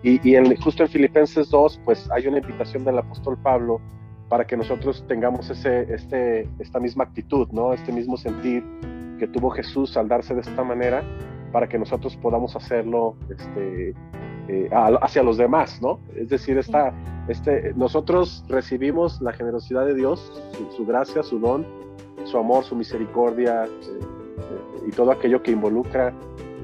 Y, 0.03 0.29
y 0.29 0.37
en, 0.37 0.57
justo 0.57 0.83
en 0.83 0.89
Filipenses 0.89 1.51
2, 1.51 1.81
pues 1.85 2.11
hay 2.11 2.27
una 2.27 2.39
invitación 2.39 2.85
del 2.85 2.99
apóstol 2.99 3.39
Pablo 3.43 3.81
para 4.29 4.47
que 4.47 4.57
nosotros 4.57 5.05
tengamos 5.09 5.51
ese, 5.51 5.93
este, 5.93 6.49
esta 6.59 6.81
misma 6.81 7.05
actitud, 7.05 7.49
¿no? 7.53 7.73
este 7.75 7.93
mismo 7.93 8.17
sentir 8.17 8.65
que 9.19 9.29
tuvo 9.29 9.51
Jesús 9.51 9.97
al 9.97 10.09
darse 10.09 10.35
de 10.35 10.41
esta 10.41 10.65
manera, 10.65 11.05
para 11.53 11.69
que 11.69 11.79
nosotros 11.79 12.17
podamos 12.17 12.57
hacerlo 12.57 13.15
este, 13.29 13.95
eh, 14.49 14.71
hacia 14.73 15.23
los 15.23 15.37
demás, 15.37 15.81
¿no? 15.81 16.01
Es 16.17 16.31
decir, 16.31 16.59
esta, 16.59 16.93
este, 17.29 17.75
nosotros 17.75 18.45
recibimos 18.49 19.21
la 19.21 19.33
generosidad 19.33 19.87
de 19.87 19.95
Dios, 19.95 20.33
su, 20.77 20.85
gracia, 20.85 21.23
su 21.23 21.39
don, 21.39 21.65
su 22.25 22.39
amor, 22.39 22.65
su 22.65 22.75
misericordia 22.75 23.67
eh, 23.67 23.69
eh, 23.69 24.89
y 24.89 24.91
todo 24.91 25.13
aquello 25.13 25.43
que 25.43 25.53
involucra 25.53 26.13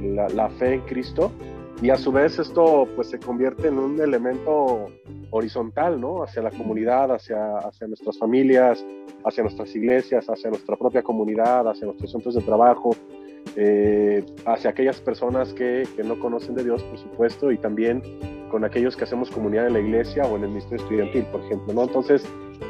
la, 0.02 0.28
la 0.30 0.48
fe 0.48 0.74
en 0.74 0.80
Cristo, 0.86 1.30
y 1.80 1.90
a 1.90 1.96
su 1.96 2.10
vez 2.10 2.38
esto 2.38 2.88
pues 2.96 3.08
se 3.08 3.18
convierte 3.18 3.68
en 3.68 3.78
un 3.78 4.00
elemento 4.00 4.86
horizontal, 5.30 6.00
¿no? 6.00 6.22
Hacia 6.22 6.42
la 6.42 6.50
comunidad, 6.50 7.12
hacia, 7.12 7.58
hacia 7.58 7.86
nuestras 7.86 8.18
familias, 8.18 8.84
hacia 9.24 9.44
nuestras 9.44 9.74
iglesias, 9.76 10.26
hacia 10.28 10.50
nuestra 10.50 10.76
propia 10.76 11.02
comunidad, 11.02 11.68
hacia 11.68 11.86
nuestros 11.86 12.10
centros 12.10 12.34
de 12.34 12.42
trabajo, 12.42 12.90
eh, 13.54 14.24
hacia 14.44 14.70
aquellas 14.70 15.00
personas 15.00 15.52
que, 15.52 15.86
que, 15.96 16.02
no 16.02 16.18
conocen 16.18 16.54
de 16.56 16.64
Dios, 16.64 16.82
por 16.82 16.98
supuesto, 16.98 17.52
y 17.52 17.58
también 17.58 18.02
con 18.50 18.64
aquellos 18.64 18.96
que 18.96 19.04
hacemos 19.04 19.30
comunidad 19.30 19.68
en 19.68 19.74
la 19.74 19.80
iglesia 19.80 20.24
o 20.24 20.36
en 20.36 20.44
el 20.44 20.48
ministerio 20.48 20.82
estudiantil, 20.82 21.24
por 21.26 21.42
ejemplo, 21.42 21.74
¿no? 21.74 21.82
Entonces, 21.84 22.24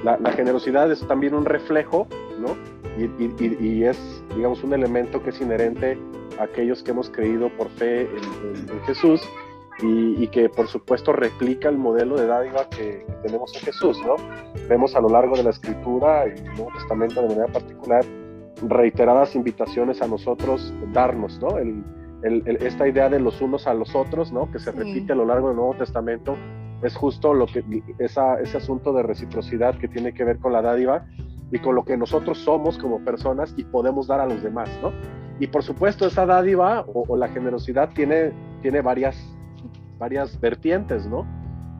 la, 0.05 0.19
la 0.19 0.33
generosidad 0.33 0.91
es 0.93 1.07
también 1.07 1.35
un 1.35 1.47
reflejo, 1.47 2.07
¿no? 2.38 2.57
Y, 2.99 3.05
y, 3.23 3.57
y, 3.61 3.85
es, 3.85 4.25
digamos, 4.35 4.62
un 4.64 4.75
elemento 4.75 5.23
que 5.23 5.31
es 5.31 5.40
inherente 5.40 5.97
a 6.38 6.45
aquellos 6.45 6.83
que 6.83 6.90
hemos 6.90 7.09
creído 7.09 7.49
por 7.57 7.69
fe 7.71 8.02
en, 8.02 8.69
en 8.69 8.81
Jesús 8.87 9.23
y, 9.81 10.26
que 10.28 10.49
por 10.49 10.67
supuesto 10.67 11.12
replica 11.12 11.69
el 11.69 11.78
modelo 11.78 12.17
de 12.17 12.26
dádiva 12.26 12.69
que, 12.69 13.07
tenemos 13.23 13.55
en 13.55 13.62
Jesús, 13.62 14.00
¿no? 14.05 14.17
Vemos 14.69 14.95
a 14.97 15.00
lo 15.00 15.09
largo 15.09 15.37
de 15.37 15.45
la 15.45 15.50
escritura 15.50 16.26
y 16.26 16.38
el 16.38 16.45
Nuevo 16.55 16.71
Testamento 16.75 17.23
de 17.23 17.28
manera 17.28 17.47
particular 17.47 18.05
reiteradas 18.62 19.37
invitaciones 19.37 20.02
a 20.02 20.09
nosotros 20.09 20.75
darnos, 20.93 21.38
¿no? 21.40 21.59
El, 21.59 21.85
esta 22.61 22.88
idea 22.88 23.09
de 23.09 23.21
los 23.21 23.40
unos 23.40 23.69
a 23.69 23.75
los 23.75 23.95
otros, 23.95 24.33
¿no? 24.33 24.50
Que 24.50 24.59
se 24.59 24.73
repite 24.73 25.12
a 25.12 25.17
lo 25.17 25.25
largo 25.25 25.49
del 25.49 25.57
Nuevo 25.57 25.75
Testamento, 25.75 26.37
es 26.83 26.97
justo 26.97 27.33
lo 27.33 27.47
que, 27.47 27.62
esa, 28.00 28.40
ese 28.40 28.57
asunto 28.57 28.93
de 28.93 29.05
reciprocidad 29.05 29.78
que 29.78 29.87
tiene 29.87 30.12
que 30.12 30.25
ver 30.25 30.38
con 30.38 30.52
la 30.52 30.61
dádiva 30.61 31.07
y 31.50 31.59
con 31.59 31.75
lo 31.75 31.85
que 31.85 31.97
nosotros 31.97 32.38
somos 32.38 32.78
como 32.78 33.05
personas 33.05 33.55
y 33.57 33.64
podemos 33.64 34.07
dar 34.07 34.21
a 34.21 34.26
los 34.26 34.43
demás, 34.43 34.69
¿no? 34.83 34.93
Y 35.40 35.47
por 35.47 35.62
supuesto 35.62 36.07
esa 36.07 36.26
dádiva 36.26 36.85
o, 36.87 37.05
o 37.09 37.17
la 37.17 37.28
generosidad 37.28 37.90
tiene, 37.95 38.33
tiene 38.61 38.81
varias 38.81 39.17
varias 39.99 40.40
vertientes, 40.40 41.07
¿no? 41.07 41.26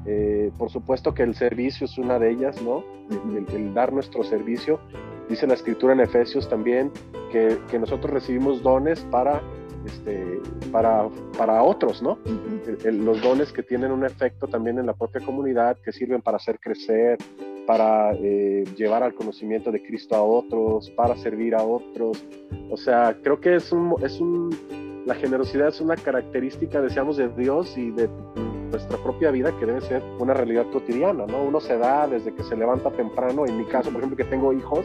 Eh, 0.07 0.51
por 0.59 0.71
supuesto 0.71 1.15
que 1.15 1.23
el 1.23 1.35
servicio 1.35 1.85
es 1.85 1.99
una 1.99 2.19
de 2.19 2.31
ellas, 2.31 2.61
¿no? 2.63 2.85
El, 3.11 3.75
dar 3.75 3.93
nuestro 3.93 4.25
servicio. 4.25 4.81
Dice 5.29 5.47
la 5.47 5.55
escritura 5.55 5.93
en 5.93 6.01
Efesios 6.01 6.49
también 6.49 6.91
que, 7.31 7.59
que 7.71 7.79
nosotros 7.79 8.13
recibimos 8.13 8.63
dones 8.63 9.01
para, 9.11 9.43
este, 9.85 10.41
para, 10.73 11.09
para 11.37 11.63
otros, 11.63 12.03
¿no? 12.03 12.19
los 12.85 13.21
dones 13.21 13.53
que 13.53 13.63
tienen 13.63 13.93
un 13.93 14.05
efecto 14.05 14.47
también 14.47 14.79
en 14.79 14.87
la 14.87 14.95
propia 14.95 15.21
comunidad, 15.21 15.77
que 15.85 15.93
sirven 15.93 16.23
para 16.23 16.39
hacer 16.39 16.59
crecer, 16.59 17.19
para 17.69 18.15
eh, 18.15 18.65
llevar 18.79 19.03
al 19.03 19.13
conocimiento 19.13 19.71
de 19.71 19.83
Cristo 19.83 20.17
a 20.17 20.23
otros, 20.23 20.89
para 20.93 21.15
servir 21.17 21.55
a 21.55 21.63
otros. 21.63 22.25
O 22.71 22.79
sea, 22.79 23.15
creo 23.23 23.39
que 23.39 23.57
es 23.57 23.71
un, 23.73 23.95
es 24.03 24.19
un 24.21 24.49
la 25.05 25.15
generosidad 25.15 25.69
es 25.69 25.81
una 25.81 25.97
característica, 25.97 26.81
deseamos, 26.81 27.19
de 27.19 27.29
Dios 27.29 27.77
y 27.77 27.91
de, 27.91 28.09
nuestra 28.71 28.99
propia 28.99 29.31
vida 29.31 29.51
que 29.59 29.67
debe 29.67 29.81
ser 29.81 30.03
una 30.19 30.35
realidad 30.35 30.67
cotidiana, 30.71 31.27
¿no? 31.27 31.43
Uno 31.43 31.61
se 31.61 31.79
da 31.79 32.07
desde 32.07 32.35
que 32.35 32.43
se 32.43 32.57
levanta 32.57 32.91
temprano, 32.91 33.47
en 33.47 33.57
mi 33.57 33.65
caso, 33.65 33.91
por 33.91 34.01
ejemplo, 34.01 34.17
que 34.17 34.31
tengo 34.31 34.53
hijos, 34.53 34.85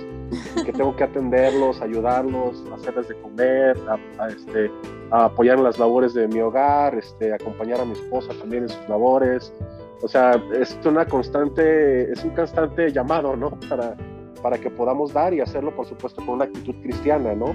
que 0.65 0.71
tengo 0.71 0.95
que 0.95 1.03
atenderlos, 1.03 1.81
ayudarlos, 1.81 2.63
hacerles 2.73 3.09
de 3.09 3.15
comer, 3.15 3.77
a, 4.17 4.27
este, 4.29 4.71
apoyar 5.11 5.57
en 5.57 5.65
las 5.65 5.79
labores 5.79 6.13
de 6.13 6.27
mi 6.27 6.39
hogar, 6.39 6.95
este, 6.95 7.33
acompañar 7.33 7.81
a 7.81 7.85
mi 7.85 7.91
esposa 7.93 8.33
también 8.39 8.63
en 8.63 8.69
sus 8.69 8.87
labores. 8.89 9.53
O 10.01 10.07
sea, 10.07 10.41
es 10.53 10.77
una 10.85 11.05
constante, 11.05 12.11
es 12.11 12.23
un 12.23 12.31
constante 12.31 12.91
llamado, 12.91 13.35
¿no? 13.35 13.51
Para, 13.69 13.95
para 14.41 14.57
que 14.57 14.69
podamos 14.69 15.13
dar 15.13 15.33
y 15.33 15.41
hacerlo, 15.41 15.75
por 15.75 15.85
supuesto, 15.85 16.25
con 16.25 16.35
una 16.35 16.45
actitud 16.45 16.75
cristiana, 16.81 17.33
¿no? 17.33 17.53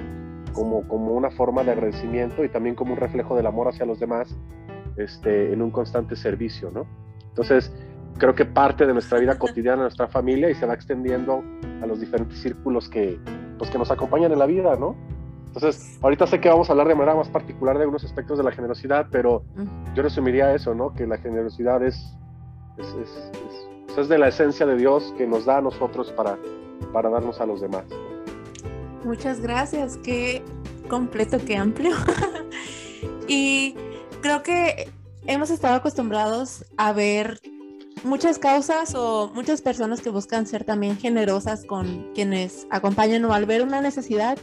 Como, 0.52 0.86
como 0.88 1.12
una 1.12 1.30
forma 1.30 1.62
de 1.62 1.72
agradecimiento 1.72 2.44
y 2.44 2.48
también 2.48 2.74
como 2.74 2.94
un 2.94 2.98
reflejo 2.98 3.36
del 3.36 3.46
amor 3.46 3.68
hacia 3.68 3.84
los 3.84 4.00
demás 4.00 4.34
este, 4.96 5.52
en 5.52 5.62
un 5.62 5.70
constante 5.70 6.16
servicio, 6.16 6.70
¿no? 6.70 6.86
Entonces, 7.28 7.72
creo 8.18 8.34
que 8.34 8.44
parte 8.44 8.86
de 8.86 8.92
nuestra 8.92 9.18
vida 9.18 9.38
cotidiana, 9.38 9.82
nuestra 9.82 10.08
familia, 10.08 10.50
y 10.50 10.54
se 10.54 10.66
va 10.66 10.74
extendiendo 10.74 11.42
a 11.82 11.86
los 11.86 12.00
diferentes 12.00 12.38
círculos 12.38 12.88
que, 12.88 13.18
pues, 13.58 13.70
que 13.70 13.78
nos 13.78 13.90
acompañan 13.90 14.32
en 14.32 14.38
la 14.38 14.46
vida, 14.46 14.76
¿no? 14.76 14.96
Entonces, 15.46 15.98
ahorita 16.02 16.26
sé 16.26 16.40
que 16.40 16.48
vamos 16.48 16.68
a 16.68 16.72
hablar 16.72 16.88
de 16.88 16.94
manera 16.94 17.16
más 17.16 17.28
particular 17.28 17.76
de 17.76 17.82
algunos 17.82 18.04
aspectos 18.04 18.38
de 18.38 18.44
la 18.44 18.52
generosidad, 18.52 19.06
pero 19.10 19.44
yo 19.94 20.02
resumiría 20.02 20.54
eso, 20.54 20.74
¿no? 20.74 20.92
Que 20.92 21.06
la 21.06 21.18
generosidad 21.18 21.82
es, 21.82 22.14
es, 22.78 22.86
es, 22.86 23.98
es, 23.98 24.08
de 24.08 24.18
la 24.18 24.28
esencia 24.28 24.66
de 24.66 24.76
Dios 24.76 25.12
que 25.16 25.26
nos 25.26 25.44
da 25.44 25.58
a 25.58 25.60
nosotros 25.60 26.12
para, 26.12 26.38
para 26.92 27.10
darnos 27.10 27.40
a 27.40 27.46
los 27.46 27.60
demás. 27.60 27.84
Muchas 29.04 29.40
gracias, 29.40 29.96
qué 29.98 30.42
completo, 30.88 31.38
qué 31.44 31.56
amplio. 31.56 31.96
y 33.28 33.74
creo 34.22 34.42
que 34.42 34.90
hemos 35.26 35.50
estado 35.50 35.74
acostumbrados 35.74 36.64
a 36.76 36.92
ver 36.92 37.40
muchas 38.04 38.38
causas 38.38 38.94
o 38.94 39.30
muchas 39.34 39.62
personas 39.62 40.00
que 40.00 40.10
buscan 40.10 40.46
ser 40.46 40.64
también 40.64 40.96
generosas 40.96 41.64
con 41.64 42.12
quienes 42.14 42.66
acompañan 42.70 43.24
o 43.24 43.32
al 43.32 43.46
ver 43.46 43.62
una 43.62 43.80
necesidad 43.80 44.38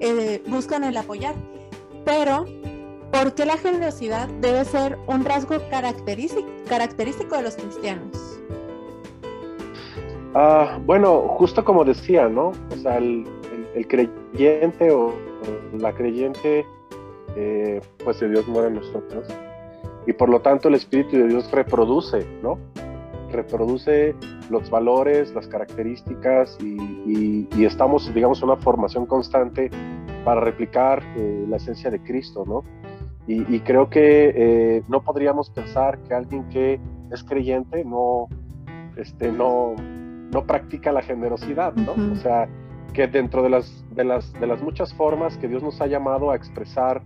eh, 0.00 0.42
buscan 0.46 0.84
el 0.84 0.96
apoyar. 0.96 1.34
Pero, 2.04 2.44
¿por 3.16 3.34
qué 3.34 3.46
la 3.46 3.56
generosidad 3.56 4.28
debe 4.40 4.64
ser 4.64 4.98
un 5.06 5.24
rasgo 5.24 5.56
característico, 5.70 7.36
de 7.36 7.42
los 7.42 7.56
cristianos? 7.56 8.40
Ah, 10.34 10.78
bueno, 10.84 11.20
justo 11.38 11.64
como 11.64 11.84
decía, 11.84 12.28
¿no? 12.28 12.52
O 12.70 12.76
sea, 12.76 12.98
el, 12.98 13.26
creyente 13.88 14.90
o 14.90 15.14
la 15.78 15.92
creyente 15.92 16.66
eh, 17.36 17.80
pues 18.04 18.20
de 18.20 18.28
Dios 18.28 18.46
muere 18.48 18.68
en 18.68 18.74
nosotros. 18.74 19.26
Y 20.06 20.12
por 20.12 20.28
lo 20.28 20.40
tanto 20.40 20.68
el 20.68 20.74
Espíritu 20.74 21.16
de 21.16 21.28
Dios 21.28 21.50
reproduce, 21.50 22.26
¿no? 22.42 22.58
Reproduce 23.32 24.14
los 24.50 24.68
valores, 24.68 25.34
las 25.34 25.46
características 25.48 26.58
y, 26.60 27.48
estamos, 27.64 28.12
digamos, 28.14 28.42
en 28.42 28.50
una 28.50 28.56
formación 28.56 29.06
constante 29.06 29.70
para 30.24 30.42
replicar 30.42 31.02
eh, 31.16 31.46
la 31.48 31.56
esencia 31.56 31.90
de 31.90 32.00
Cristo, 32.02 32.44
¿no? 32.46 32.62
Y, 33.28 33.58
creo 33.60 33.90
que 33.90 34.32
eh, 34.36 34.82
no 34.86 35.02
podríamos 35.02 35.50
pensar 35.50 35.98
que 36.04 36.14
alguien 36.14 36.48
que 36.48 36.78
es 37.10 37.24
creyente 37.24 37.84
no, 37.84 38.28
este, 38.96 39.32
no, 39.32 39.74
no 40.32 40.46
practica 40.46 40.92
la 40.92 41.02
generosidad, 41.02 41.74
¿no? 41.74 41.94
O 42.12 42.16
sea, 42.16 42.48
que 42.92 43.08
dentro 43.08 43.42
de 43.42 43.50
las, 43.50 43.84
de, 43.90 44.04
las, 44.04 44.32
de 44.34 44.46
las 44.46 44.62
muchas 44.62 44.94
formas 44.94 45.36
que 45.38 45.48
Dios 45.48 45.62
nos 45.62 45.80
ha 45.80 45.88
llamado 45.88 46.30
a 46.30 46.36
expresar 46.36 47.02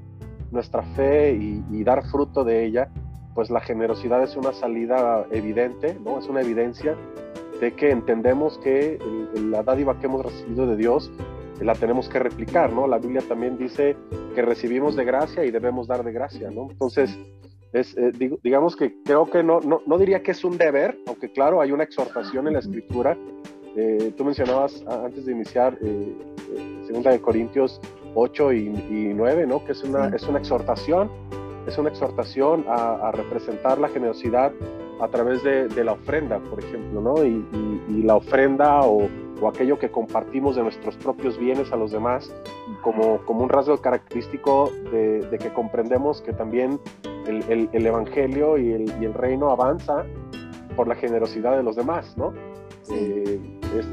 nuestra 0.50 0.82
fe 0.94 1.32
y, 1.32 1.84
dar 1.84 2.04
fruto 2.10 2.44
de 2.44 2.64
ella, 2.64 2.88
pues 3.34 3.50
la 3.50 3.60
generosidad 3.60 4.22
es 4.22 4.36
una 4.36 4.52
salida 4.52 5.24
evidente, 5.30 5.96
¿no? 6.04 6.18
Es 6.18 6.28
una 6.28 6.42
evidencia 6.42 6.96
de 7.60 7.72
que 7.72 7.90
entendemos 7.90 8.58
que 8.58 8.98
la 9.34 9.62
dádiva 9.62 9.98
que 9.98 10.06
hemos 10.06 10.24
recibido 10.24 10.66
de 10.66 10.76
Dios 10.76 11.10
la 11.60 11.74
tenemos 11.74 12.08
que 12.08 12.18
replicar, 12.18 12.72
¿no? 12.72 12.86
La 12.86 12.98
Biblia 12.98 13.22
también 13.26 13.58
dice 13.58 13.96
que 14.34 14.42
recibimos 14.42 14.96
de 14.96 15.04
gracia 15.04 15.44
y 15.44 15.50
debemos 15.50 15.86
dar 15.86 16.04
de 16.04 16.12
gracia, 16.12 16.50
¿no? 16.50 16.68
Entonces, 16.70 17.18
es, 17.72 17.96
eh, 17.96 18.12
digamos 18.42 18.74
que 18.76 18.94
creo 19.04 19.30
que 19.30 19.42
no, 19.42 19.60
no, 19.60 19.82
no, 19.86 19.98
diría 19.98 20.22
que 20.22 20.32
es 20.32 20.44
un 20.44 20.58
deber, 20.58 20.98
aunque 21.06 21.30
claro, 21.30 21.60
hay 21.60 21.72
una 21.72 21.84
exhortación 21.84 22.46
en 22.48 22.54
la 22.54 22.58
escritura. 22.60 23.16
Eh, 23.76 24.12
tú 24.16 24.24
mencionabas 24.24 24.84
antes 24.86 25.26
de 25.26 25.32
iniciar, 25.32 25.78
segunda 26.86 27.12
de 27.12 27.20
Corintios 27.20 27.80
8 28.14 28.52
y, 28.52 29.12
9, 29.14 29.46
¿no? 29.46 29.64
que 29.64 29.72
es 29.72 29.82
una, 29.82 30.08
es 30.08 30.22
una 30.24 30.38
exhortación, 30.38 31.10
es 31.66 31.76
una 31.78 31.90
exhortación 31.90 32.64
a, 32.68 33.12
representar 33.12 33.78
la 33.78 33.88
generosidad 33.88 34.52
a 35.00 35.08
través 35.08 35.42
de, 35.42 35.84
la 35.84 35.92
ofrenda, 35.92 36.38
por 36.38 36.62
ejemplo, 36.62 37.00
¿no? 37.00 37.24
y, 37.24 38.02
la 38.02 38.16
ofrenda 38.16 38.80
o, 38.82 39.08
aquello 39.48 39.78
que 39.78 39.90
compartimos 39.90 40.56
de 40.56 40.62
nuestros 40.62 40.96
propios 40.96 41.38
bienes 41.38 41.72
a 41.72 41.76
los 41.76 41.92
demás 41.92 42.34
como, 42.82 43.18
como 43.24 43.42
un 43.42 43.48
rasgo 43.48 43.76
característico 43.78 44.70
de, 44.92 45.38
que 45.40 45.52
comprendemos 45.52 46.20
que 46.20 46.32
también 46.32 46.78
el, 47.26 47.68
el, 47.72 47.86
Evangelio 47.86 48.58
y 48.58 48.72
el, 48.72 48.92
y 49.00 49.04
el 49.04 49.14
reino 49.14 49.50
avanza 49.50 50.04
por 50.76 50.88
la 50.88 50.94
generosidad 50.94 51.56
de 51.56 51.62
los 51.62 51.76
demás, 51.76 52.16
¿no? 52.16 52.32
Eh, 52.90 53.40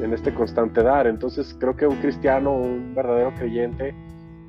en 0.02 0.14
este 0.14 0.34
constante 0.34 0.82
dar. 0.82 1.08
Entonces 1.08 1.56
creo 1.60 1.76
que 1.76 1.86
un 1.86 1.98
cristiano, 1.98 2.54
un 2.54 2.96
verdadero 2.96 3.34
creyente, 3.36 3.94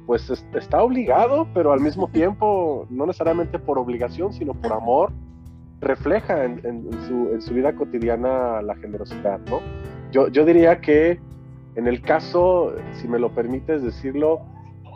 pues 0.07 0.31
está 0.55 0.83
obligado, 0.83 1.47
pero 1.52 1.73
al 1.73 1.81
mismo 1.81 2.09
tiempo, 2.12 2.87
no 2.88 3.07
necesariamente 3.07 3.59
por 3.59 3.78
obligación, 3.78 4.33
sino 4.33 4.55
por 4.55 4.73
amor, 4.73 5.12
refleja 5.81 6.45
en, 6.45 6.88
su, 7.40 7.55
vida 7.55 7.75
cotidiana 7.75 8.62
la 8.62 8.75
generosidad, 8.76 9.38
¿no? 9.50 9.61
Yo, 10.11 10.29
yo 10.29 10.45
diría 10.45 10.81
que 10.81 11.21
en 11.75 11.87
el 11.87 12.03
caso, 12.03 12.75
si 12.95 13.07
me 13.07 13.19
lo 13.19 13.31
permites 13.31 13.83
decirlo, 13.83 14.41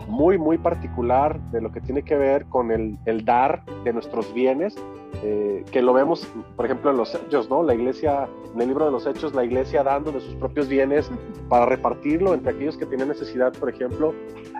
muy, 0.08 0.36
muy 0.36 0.58
particular 0.58 1.40
de 1.52 1.60
lo 1.60 1.70
que 1.70 1.80
tiene 1.80 2.02
que 2.02 2.16
ver 2.16 2.46
con 2.46 2.70
el, 2.72 2.98
el 3.06 3.24
dar 3.24 3.64
de 3.84 3.92
nuestros 3.92 4.34
bienes, 4.34 4.74
eh, 5.22 5.64
que 5.70 5.82
lo 5.82 5.92
vemos, 5.92 6.26
por 6.56 6.64
ejemplo, 6.64 6.90
en 6.90 6.96
los 6.96 7.14
hechos, 7.14 7.48
¿no? 7.48 7.62
La 7.62 7.74
iglesia, 7.74 8.28
en 8.52 8.60
el 8.60 8.68
libro 8.68 8.86
de 8.86 8.90
los 8.90 9.06
hechos, 9.06 9.34
la 9.34 9.44
iglesia 9.44 9.84
dando 9.84 10.10
de 10.10 10.20
sus 10.20 10.34
propios 10.34 10.68
bienes 10.68 11.08
para 11.48 11.66
repartirlo 11.66 12.34
entre 12.34 12.52
aquellos 12.52 12.76
que 12.76 12.86
tienen 12.86 13.08
necesidad, 13.08 13.52
por 13.52 13.68
ejemplo, 13.68 14.14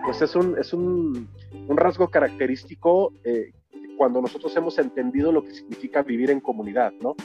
pues 0.05 0.21
es 0.21 0.35
un, 0.35 0.57
es 0.57 0.71
un, 0.71 1.27
un 1.67 1.77
rasgo 1.77 2.09
característico 2.09 3.11
eh, 3.25 3.51
cuando 3.97 4.21
nosotros 4.21 4.55
hemos 4.55 4.77
entendido 4.79 5.31
lo 5.31 5.43
que 5.43 5.53
significa 5.53 6.03
vivir 6.03 6.31
en 6.31 6.39
comunidad, 6.39 6.93
¿no? 7.01 7.15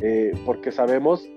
Eh, 0.00 0.32
porque 0.44 0.72
sabemos 0.72 1.28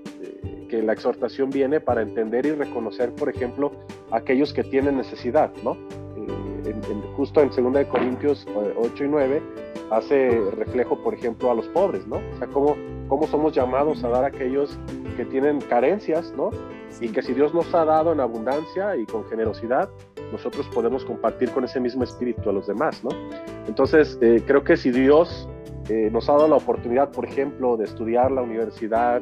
que 0.69 0.83
la 0.83 0.93
exhortación 0.93 1.49
viene 1.49 1.79
para 1.79 2.01
entender 2.01 2.45
y 2.45 2.51
reconocer, 2.51 3.13
por 3.15 3.29
ejemplo, 3.29 3.71
aquellos 4.11 4.53
que 4.53 4.63
tienen 4.63 4.97
necesidad, 4.97 5.51
¿no? 5.63 5.77
justo 7.15 7.41
en 7.41 7.49
2 7.49 7.85
Corintios 7.87 8.47
8 8.77 9.03
y 9.03 9.07
9 9.07 9.41
hace 9.91 10.39
reflejo, 10.51 11.01
por 11.03 11.13
ejemplo, 11.13 11.51
a 11.51 11.55
los 11.55 11.67
pobres, 11.67 12.05
¿no? 12.07 12.17
O 12.17 12.37
sea, 12.37 12.47
cómo, 12.47 12.77
cómo 13.07 13.27
somos 13.27 13.53
llamados 13.53 14.03
a 14.03 14.09
dar 14.09 14.23
a 14.23 14.27
aquellos 14.27 14.77
que 15.17 15.25
tienen 15.25 15.59
carencias, 15.61 16.31
¿no? 16.37 16.51
Y 17.01 17.09
que 17.09 17.21
si 17.21 17.33
Dios 17.33 17.53
nos 17.53 17.73
ha 17.73 17.85
dado 17.85 18.13
en 18.13 18.19
abundancia 18.19 18.95
y 18.95 19.05
con 19.05 19.25
generosidad, 19.25 19.89
nosotros 20.31 20.67
podemos 20.73 21.05
compartir 21.05 21.51
con 21.51 21.63
ese 21.63 21.79
mismo 21.79 22.03
espíritu 22.03 22.49
a 22.49 22.53
los 22.53 22.67
demás, 22.67 23.03
¿no? 23.03 23.09
Entonces, 23.67 24.17
eh, 24.21 24.43
creo 24.45 24.63
que 24.63 24.77
si 24.77 24.91
Dios 24.91 25.49
eh, 25.89 26.09
nos 26.11 26.29
ha 26.29 26.33
dado 26.33 26.47
la 26.47 26.55
oportunidad, 26.55 27.11
por 27.11 27.25
ejemplo, 27.25 27.77
de 27.77 27.85
estudiar 27.85 28.31
la 28.31 28.41
universidad, 28.41 29.21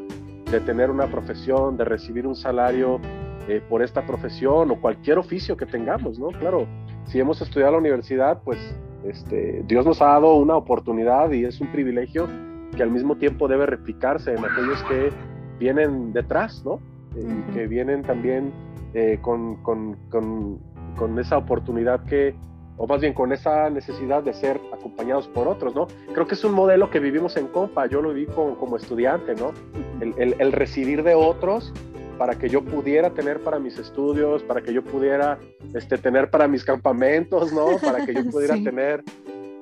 de 0.52 0.60
tener 0.62 0.90
una 0.92 1.08
profesión, 1.08 1.78
de 1.78 1.86
recibir 1.86 2.26
un 2.26 2.36
salario 2.36 3.00
eh, 3.48 3.62
por 3.70 3.82
esta 3.82 4.06
profesión 4.06 4.72
o 4.72 4.82
cualquier 4.82 5.18
oficio 5.18 5.56
que 5.56 5.66
tengamos, 5.66 6.20
¿no? 6.20 6.28
Claro, 6.28 6.68
si 7.06 7.20
hemos 7.20 7.42
estudiado 7.42 7.74
la 7.74 7.78
universidad, 7.80 8.42
pues 8.44 8.58
este, 9.06 9.64
Dios 9.68 9.86
nos 9.86 10.02
ha 10.02 10.08
dado 10.08 10.36
una 10.36 10.58
oportunidad 10.58 11.32
y 11.32 11.46
es 11.46 11.62
un 11.62 11.68
privilegio 11.68 12.28
que 12.76 12.84
al 12.84 12.92
mismo 12.92 13.16
tiempo 13.16 13.48
debe 13.48 13.66
replicarse 13.66 14.34
en 14.34 14.44
aquellos 14.44 14.84
que 14.84 15.12
vienen 15.60 16.12
detrás, 16.12 16.64
¿no? 16.66 16.80
Eh, 17.16 17.26
y 17.26 17.54
que 17.54 17.68
vienen 17.68 18.04
también 18.04 18.52
eh, 18.94 19.20
con, 19.22 19.56
con, 19.64 19.96
con, 20.10 20.60
con, 20.98 21.18
esa 21.20 21.38
oportunidad 21.38 22.04
que, 22.04 22.36
o 22.76 22.86
más 22.88 23.00
bien 23.00 23.14
con 23.14 23.32
esa 23.32 23.70
necesidad 23.70 24.24
de 24.24 24.34
ser 24.34 24.60
acompañados 24.74 25.28
por 25.30 25.48
otros, 25.48 25.74
¿no? 25.74 25.88
Creo 26.14 26.28
que 26.28 26.34
es 26.36 26.44
un 26.44 26.54
modelo 26.54 26.90
que 26.90 27.00
vivimos 27.00 27.38
en 27.38 27.48
Compa, 27.48 27.86
yo 27.86 28.02
lo 28.02 28.14
vi 28.14 28.26
como, 28.26 28.58
como 28.58 28.76
estudiante, 28.76 29.36
¿no? 29.36 29.54
El, 30.02 30.14
el, 30.18 30.36
el 30.40 30.52
recibir 30.52 31.04
de 31.04 31.16
otros 31.16 31.72
para 32.18 32.38
que 32.38 32.50
yo 32.50 32.64
pudiera 32.64 33.12
tener 33.12 33.42
para 33.42 33.60
mis 33.60 33.78
estudios, 33.78 34.44
para 34.44 34.62
que 34.62 34.74
yo 34.74 34.84
pudiera 34.84 35.40
este, 35.74 35.98
tener 35.98 36.30
para 36.30 36.48
mis 36.48 36.64
campamentos, 36.64 37.54
¿no? 37.54 37.78
Para 37.78 38.06
que 38.06 38.14
yo 38.14 38.26
pudiera 38.32 38.56
tener 38.56 39.04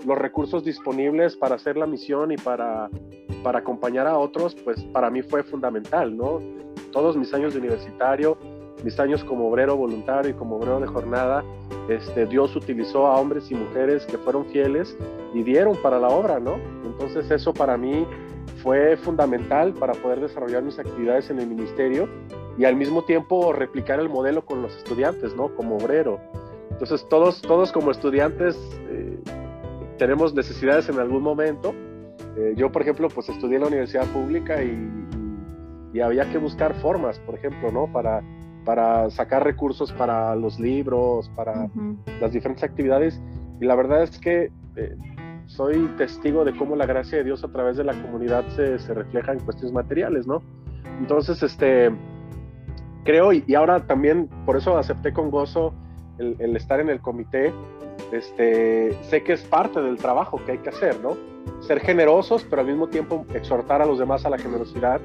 los 0.06 0.18
recursos 0.18 0.63
disponibles 0.63 1.36
para 1.36 1.56
hacer 1.56 1.77
la 1.77 1.86
misión 1.86 2.32
y 2.32 2.38
para, 2.38 2.89
para 3.44 3.60
acompañar 3.60 4.08
a 4.08 4.18
otros, 4.18 4.56
pues 4.56 4.84
para 4.86 5.10
mí 5.10 5.22
fue 5.22 5.44
fundamental, 5.44 6.15
¿no? 6.15 6.39
Todos 6.92 7.18
mis 7.18 7.34
años 7.34 7.54
de 7.54 7.60
universitario, 7.60 8.38
mis 8.84 9.00
años 9.00 9.24
como 9.24 9.50
obrero 9.50 9.75
voluntario 9.75 10.32
y 10.32 10.34
como 10.34 10.58
obrero 10.58 10.79
de 10.79 10.88
jornada, 10.88 11.44
este, 11.89 12.25
Dios 12.25 12.55
utilizó 12.55 13.08
a 13.08 13.20
hombres 13.20 13.50
y 13.51 13.55
mujeres 13.55 14.05
que 14.05 14.17
fueron 14.17 14.46
fieles 14.46 14.98
y 15.34 15.44
dieron 15.44 15.75
para 15.82 16.00
la 16.00 16.10
obra, 16.10 16.39
¿no? 16.39 16.58
Entonces 16.86 17.29
eso 17.32 17.53
para 17.53 17.77
mí 17.77 18.05
fue 18.62 18.98
fundamental 18.98 19.74
para 19.74 19.94
poder 19.94 20.20
desarrollar 20.22 20.63
mis 20.63 20.79
actividades 20.79 21.29
en 21.29 21.39
el 21.39 21.48
ministerio 21.48 22.08
y 22.58 22.65
al 22.65 22.75
mismo 22.75 23.03
tiempo 23.03 23.53
replicar 23.53 24.00
el 24.00 24.10
modelo 24.10 24.46
con 24.46 24.62
los 24.62 24.75
estudiantes, 24.77 25.36
¿no? 25.36 25.53
Como 25.55 25.77
obrero. 25.77 26.20
Entonces 26.72 27.08
todos, 27.10 27.41
todos 27.41 27.72
como 27.72 27.91
estudiantes 27.91 28.58
eh, 28.89 29.20
tenemos 29.98 30.34
necesidades 30.34 30.89
en 30.89 31.00
algún 31.00 31.24
momento. 31.24 31.74
Eh, 32.38 32.53
yo, 32.58 32.72
por 32.72 32.82
ejemplo, 32.82 33.08
pues 33.10 33.29
estudié 33.29 33.55
en 33.55 33.62
la 33.62 33.67
universidad 33.67 34.05
pública 34.08 34.62
y, 34.62 34.89
y, 35.94 36.01
había 36.01 36.29
que 36.29 36.38
buscar 36.38 36.74
formas, 36.82 37.20
por 37.20 37.36
ejemplo, 37.36 37.72
¿no? 37.72 37.91
Para, 37.91 38.22
para 38.65 39.10
sacar 39.12 39.43
recursos 39.43 39.93
para 39.93 40.36
los 40.36 40.60
libros, 40.60 41.29
para 41.36 41.69
las 42.19 42.34
diferentes 42.34 42.63
actividades. 42.63 43.22
Y 43.62 43.65
la 43.65 43.75
verdad 43.75 44.03
es 44.03 44.19
que 44.19 44.51
eh, 44.75 44.98
soy 45.45 45.88
testigo 45.98 46.43
de 46.43 46.55
cómo 46.57 46.75
la 46.75 46.86
gracia 46.86 47.19
de 47.19 47.24
Dios 47.24 47.43
a 47.43 47.48
través 47.50 47.77
de 47.77 47.84
la 47.84 47.93
comunidad 47.93 48.45
se, 48.50 48.79
se 48.79 48.93
refleja 48.93 49.31
en 49.31 49.39
cuestiones 49.39 49.74
materiales, 49.74 50.27
¿no? 50.27 50.41
Entonces, 51.00 51.41
este, 51.43 51.91
creo, 53.03 53.31
y, 53.31 53.43
y, 53.48 53.55
ahora 53.55 53.86
también 53.86 54.27
por 54.45 54.57
eso 54.57 54.77
acepté 54.77 55.13
con 55.13 55.29
gozo 55.29 55.74
el, 56.17 56.36
el, 56.39 56.55
estar 56.55 56.79
en 56.79 56.89
el 56.89 57.00
comité, 57.00 57.53
este, 58.12 58.98
sé 59.03 59.24
que 59.24 59.34
es 59.34 59.41
parte 59.43 59.81
del 59.81 59.98
trabajo 59.98 60.39
que 60.45 60.53
hay 60.53 60.57
que 60.60 60.69
hacer, 60.69 61.00
¿no? 61.01 61.15
Ser 61.62 61.79
generosos, 61.79 62.45
pero 62.50 62.62
al 62.62 62.67
mismo 62.67 62.88
tiempo 62.88 63.25
exhortar 63.34 63.81
a 63.81 63.86
los 63.86 64.00
demás 64.00 64.25
a 64.25 64.29
la 64.29 64.38
generosidad, 64.38 65.00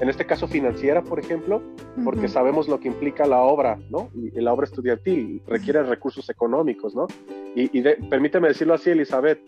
en 0.00 0.08
este 0.08 0.26
caso 0.26 0.48
financiera, 0.48 1.02
por 1.02 1.18
ejemplo, 1.18 1.62
porque 2.04 2.20
uh 2.20 2.24
-huh. 2.24 2.28
sabemos 2.28 2.68
lo 2.68 2.80
que 2.80 2.88
implica 2.88 3.26
la 3.26 3.42
obra, 3.42 3.78
¿no? 3.90 4.10
Y, 4.14 4.38
y 4.38 4.40
la 4.40 4.52
obra 4.52 4.64
estudiantil 4.64 5.42
requiere 5.46 5.82
recursos 5.82 6.28
económicos, 6.28 6.94
¿no? 6.94 7.06
Y, 7.54 7.76
y 7.76 7.82
de, 7.82 7.96
permíteme 8.10 8.48
decirlo 8.48 8.74
así, 8.74 8.90
Elizabeth, 8.90 9.40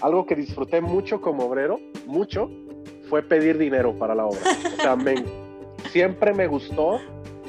algo 0.00 0.26
que 0.26 0.34
disfruté 0.34 0.80
mucho 0.80 1.20
como 1.20 1.44
obrero, 1.44 1.78
mucho, 2.06 2.50
fue 3.08 3.22
pedir 3.22 3.58
dinero 3.58 3.96
para 3.98 4.14
la 4.14 4.26
obra. 4.26 4.40
O 4.78 4.82
sea, 4.82 4.96
me, 4.96 5.14
siempre 5.90 6.34
me 6.34 6.46
gustó 6.46 6.98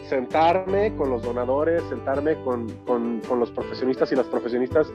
sentarme 0.09 0.95
con 0.95 1.09
los 1.09 1.23
donadores, 1.23 1.81
sentarme 1.89 2.35
con, 2.43 2.69
con, 2.85 3.21
con, 3.27 3.39
los 3.39 3.49
profesionistas 3.51 4.11
y 4.11 4.15
las 4.15 4.27
profesionistas 4.27 4.91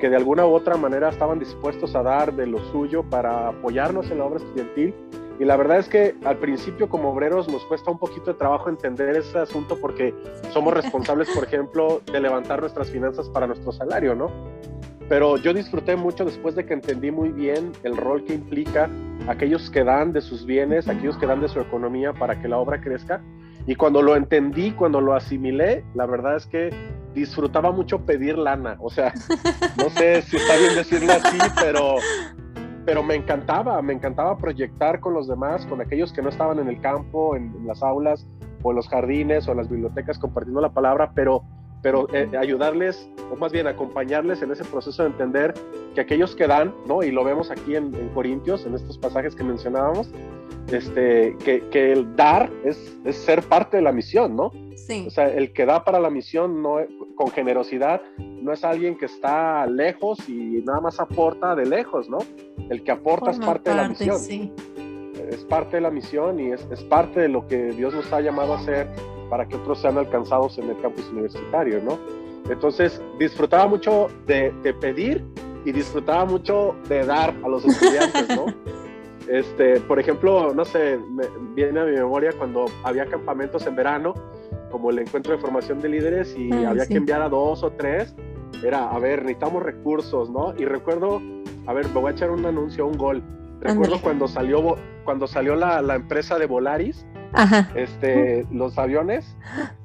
que 0.00 0.08
de 0.08 0.16
alguna 0.16 0.46
u 0.46 0.52
otra 0.52 0.76
manera 0.76 1.08
estaban 1.08 1.38
dispuestos 1.38 1.94
a 1.96 2.02
dar 2.02 2.34
de 2.34 2.46
lo 2.46 2.58
suyo 2.70 3.02
para 3.02 3.48
apoyarnos 3.48 4.10
en 4.10 4.18
la 4.18 4.24
obra 4.24 4.38
estudiantil. 4.38 4.94
Y 5.42 5.44
la 5.44 5.56
verdad 5.56 5.78
es 5.78 5.88
que 5.88 6.14
al 6.24 6.36
principio 6.36 6.88
como 6.88 7.10
obreros 7.10 7.48
nos 7.48 7.64
cuesta 7.64 7.90
un 7.90 7.98
poquito 7.98 8.32
de 8.32 8.38
trabajo 8.38 8.68
entender 8.68 9.16
ese 9.16 9.40
asunto 9.40 9.76
porque 9.76 10.14
somos 10.52 10.72
responsables, 10.72 11.28
por 11.30 11.42
ejemplo, 11.42 12.00
de 12.12 12.20
levantar 12.20 12.60
nuestras 12.60 12.88
finanzas 12.90 13.28
para 13.28 13.48
nuestro 13.48 13.72
salario, 13.72 14.14
¿no? 14.14 14.30
Pero 15.08 15.36
yo 15.38 15.52
disfruté 15.52 15.96
mucho 15.96 16.24
después 16.24 16.54
de 16.54 16.64
que 16.64 16.74
entendí 16.74 17.10
muy 17.10 17.30
bien 17.30 17.72
el 17.82 17.96
rol 17.96 18.24
que 18.24 18.34
implica 18.34 18.88
aquellos 19.26 19.68
que 19.68 19.82
dan 19.82 20.12
de 20.12 20.20
sus 20.20 20.46
bienes, 20.46 20.86
aquellos 20.86 21.16
que 21.16 21.26
dan 21.26 21.40
de 21.40 21.48
su 21.48 21.58
economía 21.58 22.12
para 22.12 22.40
que 22.40 22.46
la 22.46 22.58
obra 22.58 22.80
crezca. 22.80 23.20
Y 23.66 23.74
cuando 23.74 24.00
lo 24.00 24.14
entendí, 24.14 24.70
cuando 24.70 25.00
lo 25.00 25.12
asimilé, 25.12 25.84
la 25.94 26.06
verdad 26.06 26.36
es 26.36 26.46
que 26.46 26.70
disfrutaba 27.14 27.72
mucho 27.72 28.06
pedir 28.06 28.38
lana. 28.38 28.76
O 28.78 28.90
sea, 28.90 29.12
no 29.76 29.90
sé 29.90 30.22
si 30.22 30.36
está 30.36 30.56
bien 30.56 30.76
decirlo 30.76 31.12
así, 31.12 31.36
pero, 31.60 31.96
pero 32.84 33.02
me 33.02 33.14
encantaba, 33.14 33.80
me 33.82 33.92
encantaba 33.92 34.36
proyectar 34.36 35.00
con 35.00 35.14
los 35.14 35.28
demás, 35.28 35.66
con 35.66 35.80
aquellos 35.80 36.12
que 36.12 36.22
no 36.22 36.28
estaban 36.28 36.58
en 36.58 36.68
el 36.68 36.80
campo, 36.80 37.36
en, 37.36 37.54
en 37.56 37.66
las 37.66 37.82
aulas 37.82 38.26
o 38.62 38.70
en 38.70 38.76
los 38.76 38.88
jardines 38.88 39.48
o 39.48 39.52
en 39.52 39.58
las 39.58 39.68
bibliotecas 39.68 40.18
compartiendo 40.18 40.60
la 40.60 40.72
palabra, 40.72 41.12
pero 41.14 41.42
pero 41.82 42.06
eh, 42.14 42.30
ayudarles, 42.38 43.08
o 43.30 43.36
más 43.36 43.52
bien 43.52 43.66
acompañarles 43.66 44.40
en 44.40 44.52
ese 44.52 44.64
proceso 44.64 45.02
de 45.02 45.08
entender 45.10 45.52
que 45.94 46.00
aquellos 46.00 46.36
que 46.36 46.46
dan, 46.46 46.72
¿no? 46.86 47.02
Y 47.02 47.10
lo 47.10 47.24
vemos 47.24 47.50
aquí 47.50 47.74
en, 47.74 47.94
en 47.94 48.08
Corintios, 48.10 48.64
en 48.64 48.74
estos 48.74 48.96
pasajes 48.98 49.34
que 49.34 49.42
mencionábamos, 49.42 50.10
este, 50.68 51.36
que, 51.44 51.68
que 51.70 51.92
el 51.92 52.14
dar 52.14 52.48
es, 52.64 52.96
es, 53.04 53.16
ser 53.16 53.42
parte 53.42 53.78
de 53.78 53.82
la 53.82 53.92
misión, 53.92 54.36
¿no? 54.36 54.52
Sí. 54.76 55.04
O 55.06 55.10
sea, 55.10 55.28
el 55.28 55.52
que 55.52 55.66
da 55.66 55.84
para 55.84 56.00
la 56.00 56.10
misión 56.10 56.62
no, 56.62 56.76
con 57.14 57.28
generosidad 57.30 58.02
no 58.18 58.52
es 58.52 58.64
alguien 58.64 58.96
que 58.96 59.06
está 59.06 59.66
lejos 59.66 60.28
y 60.28 60.62
nada 60.64 60.80
más 60.80 61.00
aporta 61.00 61.54
de 61.54 61.66
lejos, 61.66 62.08
¿no? 62.08 62.18
El 62.68 62.82
que 62.82 62.90
aporta 62.90 63.26
Forma 63.26 63.32
es 63.32 63.38
parte, 63.38 63.46
parte, 63.46 63.70
de 63.70 63.76
la 63.76 63.88
misión. 63.88 64.18
Sí. 64.18 64.52
Es 65.30 65.44
parte 65.44 65.76
de 65.76 65.82
la 65.82 65.90
misión 65.90 66.40
y 66.40 66.52
es, 66.52 66.66
es 66.70 66.82
parte 66.84 67.20
de 67.20 67.28
lo 67.28 67.46
que 67.46 67.72
Dios 67.72 67.94
nos 67.94 68.12
ha 68.12 68.20
llamado 68.20 68.54
a 68.54 68.58
hacer 68.58 68.88
para 69.30 69.46
que 69.46 69.56
otros 69.56 69.80
sean 69.80 69.96
alcanzados 69.96 70.58
en 70.58 70.68
el 70.68 70.80
campus 70.80 71.08
universitario, 71.10 71.80
¿no? 71.82 71.98
Entonces, 72.50 73.00
disfrutaba 73.18 73.66
mucho 73.66 74.08
de, 74.26 74.52
de 74.62 74.74
pedir 74.74 75.24
y 75.64 75.72
disfrutaba 75.72 76.24
mucho 76.24 76.74
de 76.88 77.06
dar 77.06 77.34
a 77.42 77.48
los 77.48 77.64
estudiantes, 77.64 78.28
¿no? 78.28 78.46
Este, 79.28 79.80
por 79.80 80.00
ejemplo, 80.00 80.52
no 80.52 80.64
sé, 80.64 80.98
me, 80.98 81.24
viene 81.54 81.80
a 81.80 81.84
mi 81.84 81.92
memoria 81.92 82.32
cuando 82.36 82.66
había 82.82 83.06
campamentos 83.06 83.66
en 83.66 83.76
verano, 83.76 84.14
como 84.72 84.90
el 84.90 84.98
encuentro 84.98 85.32
de 85.32 85.38
formación 85.38 85.80
de 85.80 85.90
líderes 85.90 86.34
y 86.36 86.50
ah, 86.50 86.70
había 86.70 86.84
sí. 86.84 86.92
que 86.92 86.98
enviar 86.98 87.22
a 87.22 87.28
dos 87.28 87.62
o 87.62 87.70
tres, 87.72 88.16
era, 88.64 88.90
a 88.90 88.98
ver, 88.98 89.22
necesitamos 89.22 89.62
recursos, 89.62 90.30
¿no? 90.30 90.54
Y 90.58 90.64
recuerdo, 90.64 91.20
a 91.66 91.72
ver, 91.72 91.86
me 91.88 92.00
voy 92.00 92.10
a 92.10 92.14
echar 92.14 92.30
un 92.30 92.44
anuncio, 92.44 92.86
un 92.86 92.96
gol. 92.96 93.22
Recuerdo 93.60 94.00
cuando 94.00 94.26
salió, 94.26 94.76
cuando 95.04 95.28
salió 95.28 95.54
la, 95.54 95.82
la 95.82 95.94
empresa 95.94 96.38
de 96.38 96.46
Volaris, 96.46 97.06
Ajá. 97.32 97.70
este, 97.76 98.46
los 98.50 98.76
aviones, 98.78 99.36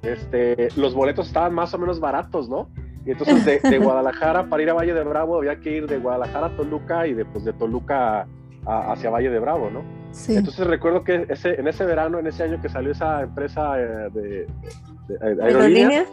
este, 0.01 0.69
los 0.75 0.95
boletos 0.95 1.27
estaban 1.27 1.53
más 1.53 1.73
o 1.73 1.77
menos 1.77 1.99
baratos, 1.99 2.49
¿no? 2.49 2.69
Y 3.05 3.11
entonces 3.11 3.45
de, 3.45 3.59
de, 3.59 3.77
Guadalajara 3.83 4.49
para 4.49 4.63
ir 4.63 4.69
a 4.69 4.73
Valle 4.73 4.93
de 4.93 5.03
Bravo 5.03 5.37
había 5.37 5.59
que 5.59 5.77
ir 5.77 5.87
de 5.87 5.97
Guadalajara 5.97 6.47
a 6.47 6.55
Toluca 6.57 7.07
y 7.07 7.13
después 7.13 7.45
de 7.45 7.53
Toluca 7.53 8.21
a, 8.21 8.27
a, 8.65 8.91
hacia 8.93 9.09
Valle 9.09 9.29
de 9.29 9.39
Bravo, 9.39 9.69
¿no? 9.69 9.96
Sí. 10.11 10.35
Entonces 10.35 10.65
recuerdo 10.65 11.03
que 11.03 11.25
ese, 11.29 11.59
en 11.59 11.67
ese 11.67 11.85
verano, 11.85 12.19
en 12.19 12.27
ese 12.27 12.43
año 12.43 12.61
que 12.61 12.69
salió 12.69 12.91
esa 12.91 13.21
empresa 13.21 13.79
eh, 13.79 14.09
de, 14.13 14.47
de, 15.07 15.35
de 15.35 15.43
aerolínea, 15.43 16.05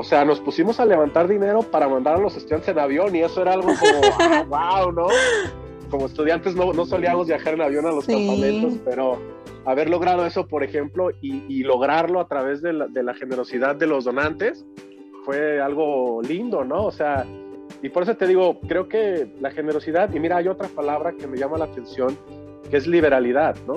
o 0.00 0.02
sea, 0.02 0.24
nos 0.24 0.40
pusimos 0.40 0.80
a 0.80 0.86
levantar 0.86 1.28
dinero 1.28 1.60
para 1.62 1.86
mandar 1.86 2.14
a 2.14 2.18
los 2.18 2.34
estudiantes 2.34 2.70
en 2.70 2.78
avión 2.78 3.14
y 3.14 3.20
eso 3.20 3.42
era 3.42 3.52
algo 3.52 3.68
como, 3.68 4.46
wow, 4.48 4.92
¿no? 4.92 5.08
Como 5.90 6.06
estudiantes 6.06 6.56
no, 6.56 6.72
no 6.72 6.86
solíamos 6.86 7.26
viajar 7.26 7.52
en 7.52 7.60
avión 7.60 7.84
a 7.84 7.90
los 7.90 8.06
sí. 8.06 8.12
campamentos, 8.12 8.80
pero 8.82 9.20
haber 9.66 9.90
logrado 9.90 10.24
eso, 10.24 10.46
por 10.46 10.64
ejemplo, 10.64 11.10
y, 11.20 11.44
y 11.48 11.64
lograrlo 11.64 12.18
a 12.20 12.28
través 12.28 12.62
de 12.62 12.72
la, 12.72 12.86
de 12.86 13.02
la, 13.02 13.12
generosidad 13.12 13.76
de 13.76 13.86
los 13.86 14.04
donantes, 14.04 14.64
fue 15.26 15.60
algo 15.60 16.22
lindo, 16.22 16.64
¿no? 16.64 16.84
O 16.84 16.92
sea, 16.92 17.26
y 17.82 17.88
por 17.90 18.04
eso 18.04 18.16
te 18.16 18.26
digo, 18.26 18.58
creo 18.60 18.88
que 18.88 19.28
la 19.40 19.50
generosidad, 19.50 20.12
y 20.14 20.20
mira, 20.20 20.38
hay 20.38 20.48
otra 20.48 20.68
palabra 20.68 21.12
que 21.12 21.26
me 21.26 21.36
llama 21.36 21.58
la 21.58 21.66
atención, 21.66 22.16
que 22.70 22.76
es 22.76 22.86
liberalidad, 22.86 23.56
¿no? 23.66 23.74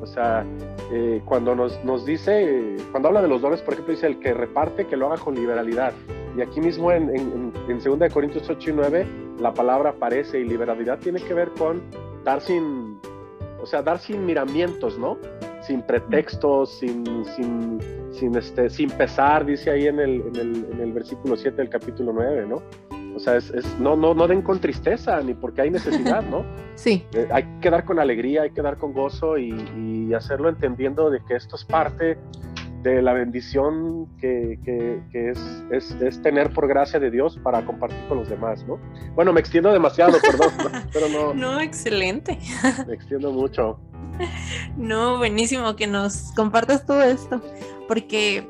O 0.00 0.06
sea, 0.06 0.44
eh, 0.92 1.20
cuando 1.24 1.54
nos, 1.54 1.82
nos 1.84 2.06
dice, 2.06 2.76
cuando 2.90 3.08
habla 3.08 3.22
de 3.22 3.28
los 3.28 3.42
dones, 3.42 3.60
por 3.62 3.74
ejemplo, 3.74 3.94
dice 3.94 4.06
el 4.06 4.20
que 4.20 4.32
reparte, 4.32 4.86
que 4.86 4.96
lo 4.96 5.06
haga 5.06 5.22
con 5.22 5.34
liberalidad. 5.34 5.92
Y 6.36 6.42
aquí 6.42 6.60
mismo 6.60 6.92
en, 6.92 7.10
en, 7.10 7.52
en 7.68 7.78
2 7.80 8.12
Corintios 8.12 8.48
8 8.48 8.70
y 8.70 8.72
9, 8.72 9.06
la 9.40 9.52
palabra 9.52 9.90
aparece 9.90 10.38
y 10.38 10.44
liberalidad 10.44 10.98
tiene 10.98 11.20
que 11.20 11.34
ver 11.34 11.50
con 11.58 11.82
dar 12.24 12.40
sin, 12.40 12.98
o 13.60 13.66
sea, 13.66 13.82
dar 13.82 13.98
sin 13.98 14.24
miramientos, 14.24 14.98
¿no? 14.98 15.18
Sin 15.62 15.82
pretextos, 15.82 16.78
sin, 16.78 17.04
sin, 17.24 17.80
sin, 18.12 18.36
este, 18.36 18.70
sin 18.70 18.90
pesar, 18.90 19.44
dice 19.44 19.70
ahí 19.70 19.86
en 19.86 19.98
el, 19.98 20.20
en, 20.20 20.36
el, 20.36 20.66
en 20.72 20.80
el 20.80 20.92
versículo 20.92 21.36
7 21.36 21.56
del 21.56 21.68
capítulo 21.68 22.12
9, 22.12 22.46
¿no? 22.46 22.62
O 23.16 23.18
sea, 23.18 23.36
es, 23.36 23.50
es, 23.50 23.64
no, 23.80 23.96
no, 23.96 24.12
no 24.12 24.28
den 24.28 24.42
con 24.42 24.60
tristeza, 24.60 25.18
ni 25.22 25.32
porque 25.32 25.62
hay 25.62 25.70
necesidad, 25.70 26.22
¿no? 26.22 26.44
Sí. 26.76 27.06
Eh, 27.14 27.26
hay 27.32 27.44
que 27.62 27.70
dar 27.70 27.86
con 27.86 27.98
alegría, 27.98 28.42
hay 28.42 28.50
que 28.50 28.60
dar 28.60 28.76
con 28.76 28.92
gozo 28.92 29.38
y, 29.38 29.48
y, 29.78 30.12
hacerlo 30.12 30.50
entendiendo 30.50 31.08
de 31.08 31.24
que 31.24 31.34
esto 31.34 31.56
es 31.56 31.64
parte 31.64 32.18
de 32.82 33.00
la 33.00 33.14
bendición 33.14 34.06
que, 34.18 34.60
que, 34.62 35.00
que 35.10 35.30
es, 35.30 35.38
es, 35.70 35.90
es, 36.02 36.20
tener 36.20 36.52
por 36.52 36.68
gracia 36.68 37.00
de 37.00 37.10
Dios 37.10 37.38
para 37.42 37.64
compartir 37.64 37.98
con 38.08 38.18
los 38.18 38.28
demás, 38.28 38.62
¿no? 38.66 38.78
Bueno, 39.14 39.32
me 39.32 39.40
extiendo 39.40 39.72
demasiado, 39.72 40.18
perdón, 40.20 40.52
pero 40.92 41.08
no. 41.08 41.32
No, 41.32 41.60
excelente. 41.60 42.38
Me 42.86 42.92
extiendo 42.92 43.32
mucho. 43.32 43.80
No, 44.76 45.18
buenísimo 45.18 45.76
que 45.76 45.86
nos 45.86 46.32
compartas 46.34 46.86
todo 46.86 47.02
esto, 47.02 47.42
porque 47.88 48.48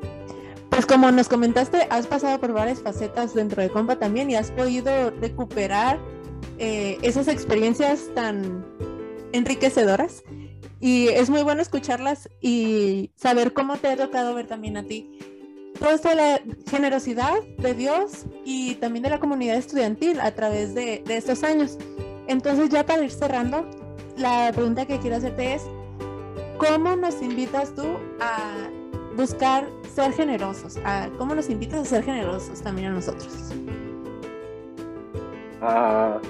pues 0.71 0.87
como 0.87 1.11
nos 1.11 1.29
comentaste, 1.29 1.87
has 1.91 2.07
pasado 2.07 2.39
por 2.41 2.53
varias 2.53 2.81
facetas 2.81 3.35
dentro 3.35 3.63
de 3.63 3.71
Compa 3.71 3.97
también 3.97 4.31
y 4.31 4.37
has 4.37 4.51
podido 4.51 5.11
recuperar 5.11 5.99
eh, 6.59 6.99
esas 7.03 7.29
experiencias 7.29 8.11
tan 8.15 8.65
enriquecedoras 9.33 10.23
y 10.81 11.09
es 11.09 11.31
muy 11.31 11.43
bueno 11.43 11.63
escucharlas 11.63 12.29
y 12.41 13.11
saber 13.17 13.53
cómo 13.53 13.77
te 13.77 13.89
ha 13.89 13.97
tocado 13.97 14.35
ver 14.35 14.47
también 14.47 14.77
a 14.77 14.85
ti 14.85 15.19
de 16.03 16.15
la 16.15 16.41
generosidad 16.71 17.35
de 17.59 17.75
Dios 17.75 18.25
y 18.45 18.77
también 18.77 19.03
de 19.03 19.11
la 19.11 19.21
comunidad 19.21 19.57
estudiantil 19.57 20.21
a 20.21 20.33
través 20.33 20.75
de, 20.75 21.03
de 21.05 21.17
estos 21.17 21.45
años. 21.45 21.79
Entonces 22.27 22.71
ya 22.71 22.85
para 22.87 23.05
ir 23.05 23.11
cerrando, 23.11 23.69
la 24.17 24.51
pregunta 24.53 24.87
que 24.87 24.99
quiero 24.99 25.17
hacerte 25.17 25.55
es, 25.55 25.63
¿cómo 26.59 26.97
nos 26.97 27.21
invitas 27.23 27.75
tú 27.75 27.85
a 28.21 28.71
buscar 29.17 29.67
ser 29.95 30.13
generosos? 30.13 30.79
A, 30.85 31.09
¿Cómo 31.19 31.35
nos 31.35 31.49
invitas 31.49 31.81
a 31.81 31.85
ser 31.85 32.05
generosos 32.05 32.61
también 32.63 32.89
a 32.89 32.91
nosotros? 32.93 33.53
Uh, 35.63 36.21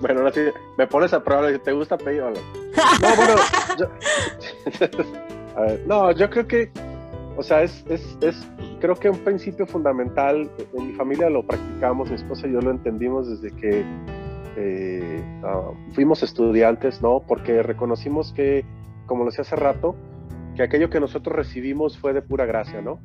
Bueno, 0.00 0.20
ahora 0.20 0.32
sí, 0.32 0.40
me 0.76 0.86
pones 0.86 1.12
a 1.14 1.24
prueba, 1.24 1.56
¿te 1.58 1.72
gusta 1.72 1.96
pedir? 1.96 2.22
No, 2.22 3.16
bueno, 3.16 3.34
a 5.56 5.60
ver, 5.62 5.80
no, 5.86 6.12
yo 6.12 6.28
creo 6.28 6.46
que, 6.46 6.70
o 7.36 7.42
sea, 7.42 7.62
es, 7.62 7.82
es, 7.88 8.16
es, 8.20 8.36
creo 8.80 8.94
que 8.94 9.08
un 9.08 9.18
principio 9.18 9.66
fundamental, 9.66 10.50
en 10.74 10.88
mi 10.88 10.92
familia 10.92 11.30
lo 11.30 11.46
practicamos, 11.46 12.10
mi 12.10 12.16
esposa 12.16 12.46
y 12.46 12.52
yo 12.52 12.60
lo 12.60 12.70
entendimos 12.70 13.28
desde 13.28 13.56
que 13.56 13.84
eh, 14.56 15.22
ah, 15.44 15.70
fuimos 15.94 16.22
estudiantes, 16.22 17.00
¿no? 17.00 17.22
Porque 17.26 17.62
reconocimos 17.62 18.32
que, 18.32 18.64
como 19.06 19.24
lo 19.24 19.30
decía 19.30 19.42
hace 19.42 19.56
rato, 19.56 19.96
que 20.56 20.62
aquello 20.62 20.90
que 20.90 21.00
nosotros 21.00 21.36
recibimos 21.36 21.98
fue 21.98 22.12
de 22.12 22.22
pura 22.22 22.46
gracia, 22.46 22.80
¿no? 22.80 22.98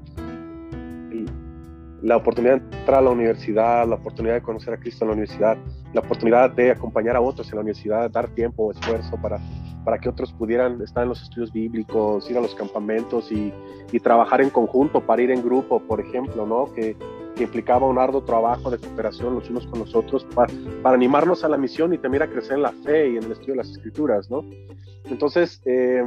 la 2.02 2.18
oportunidad 2.18 2.60
de 2.62 2.78
entrar 2.78 3.00
a 3.00 3.02
la 3.02 3.12
universidad, 3.12 3.88
la 3.88 3.96
oportunidad 3.96 4.36
de 4.36 4.42
conocer 4.42 4.74
a 4.74 4.78
Cristo 4.78 5.06
en 5.06 5.10
la 5.10 5.14
universidad, 5.14 5.58
la 5.94 6.02
oportunidad 6.02 6.50
de 6.52 6.72
acompañar 6.72 7.16
a 7.16 7.22
otros 7.22 7.48
en 7.50 7.56
la 7.56 7.62
universidad, 7.62 8.10
dar 8.10 8.28
tiempo, 8.30 8.72
esfuerzo 8.72 9.18
para, 9.22 9.40
para 9.86 10.00
que 10.00 10.10
otros 10.10 10.34
pudieran 10.34 10.82
estar 10.82 11.04
en 11.04 11.10
los 11.10 11.22
estudios 11.22 11.54
bíblicos, 11.54 12.30
ir 12.30 12.38
a 12.38 12.42
los 12.42 12.56
campamentos 12.56 13.32
y, 13.32 13.54
y 13.92 14.00
trabajar 14.00 14.42
en 14.42 14.50
conjunto, 14.50 15.02
para 15.02 15.22
ir 15.22 15.30
en 15.30 15.44
grupo, 15.44 15.80
por 15.80 16.00
ejemplo, 16.00 16.46
¿no? 16.46 16.74
Que, 16.74 16.96
que 17.36 17.44
implicaba 17.44 17.88
un 17.88 17.98
arduo 17.98 18.24
trabajo 18.24 18.70
de 18.72 18.78
cooperación 18.78 19.36
los 19.36 19.50
unos 19.50 19.66
con 19.68 19.80
los 19.80 19.96
otros 19.96 20.26
para, 20.36 20.52
para, 20.82 20.96
animarnos 20.96 21.44
a 21.44 21.50
la 21.50 21.58
misión 21.58 21.94
y 21.94 21.98
también 21.98 22.24
a 22.24 22.28
crecer 22.28 22.54
en 22.54 22.64
la 22.64 22.72
fe 22.72 23.12
y 23.12 23.18
en 23.18 23.24
el 23.24 23.32
estudio 23.32 23.54
de 23.54 23.58
las 23.58 23.70
escrituras, 23.70 24.30
¿no? 24.30 24.44
Entonces, 25.06 25.62
eh, 25.66 26.04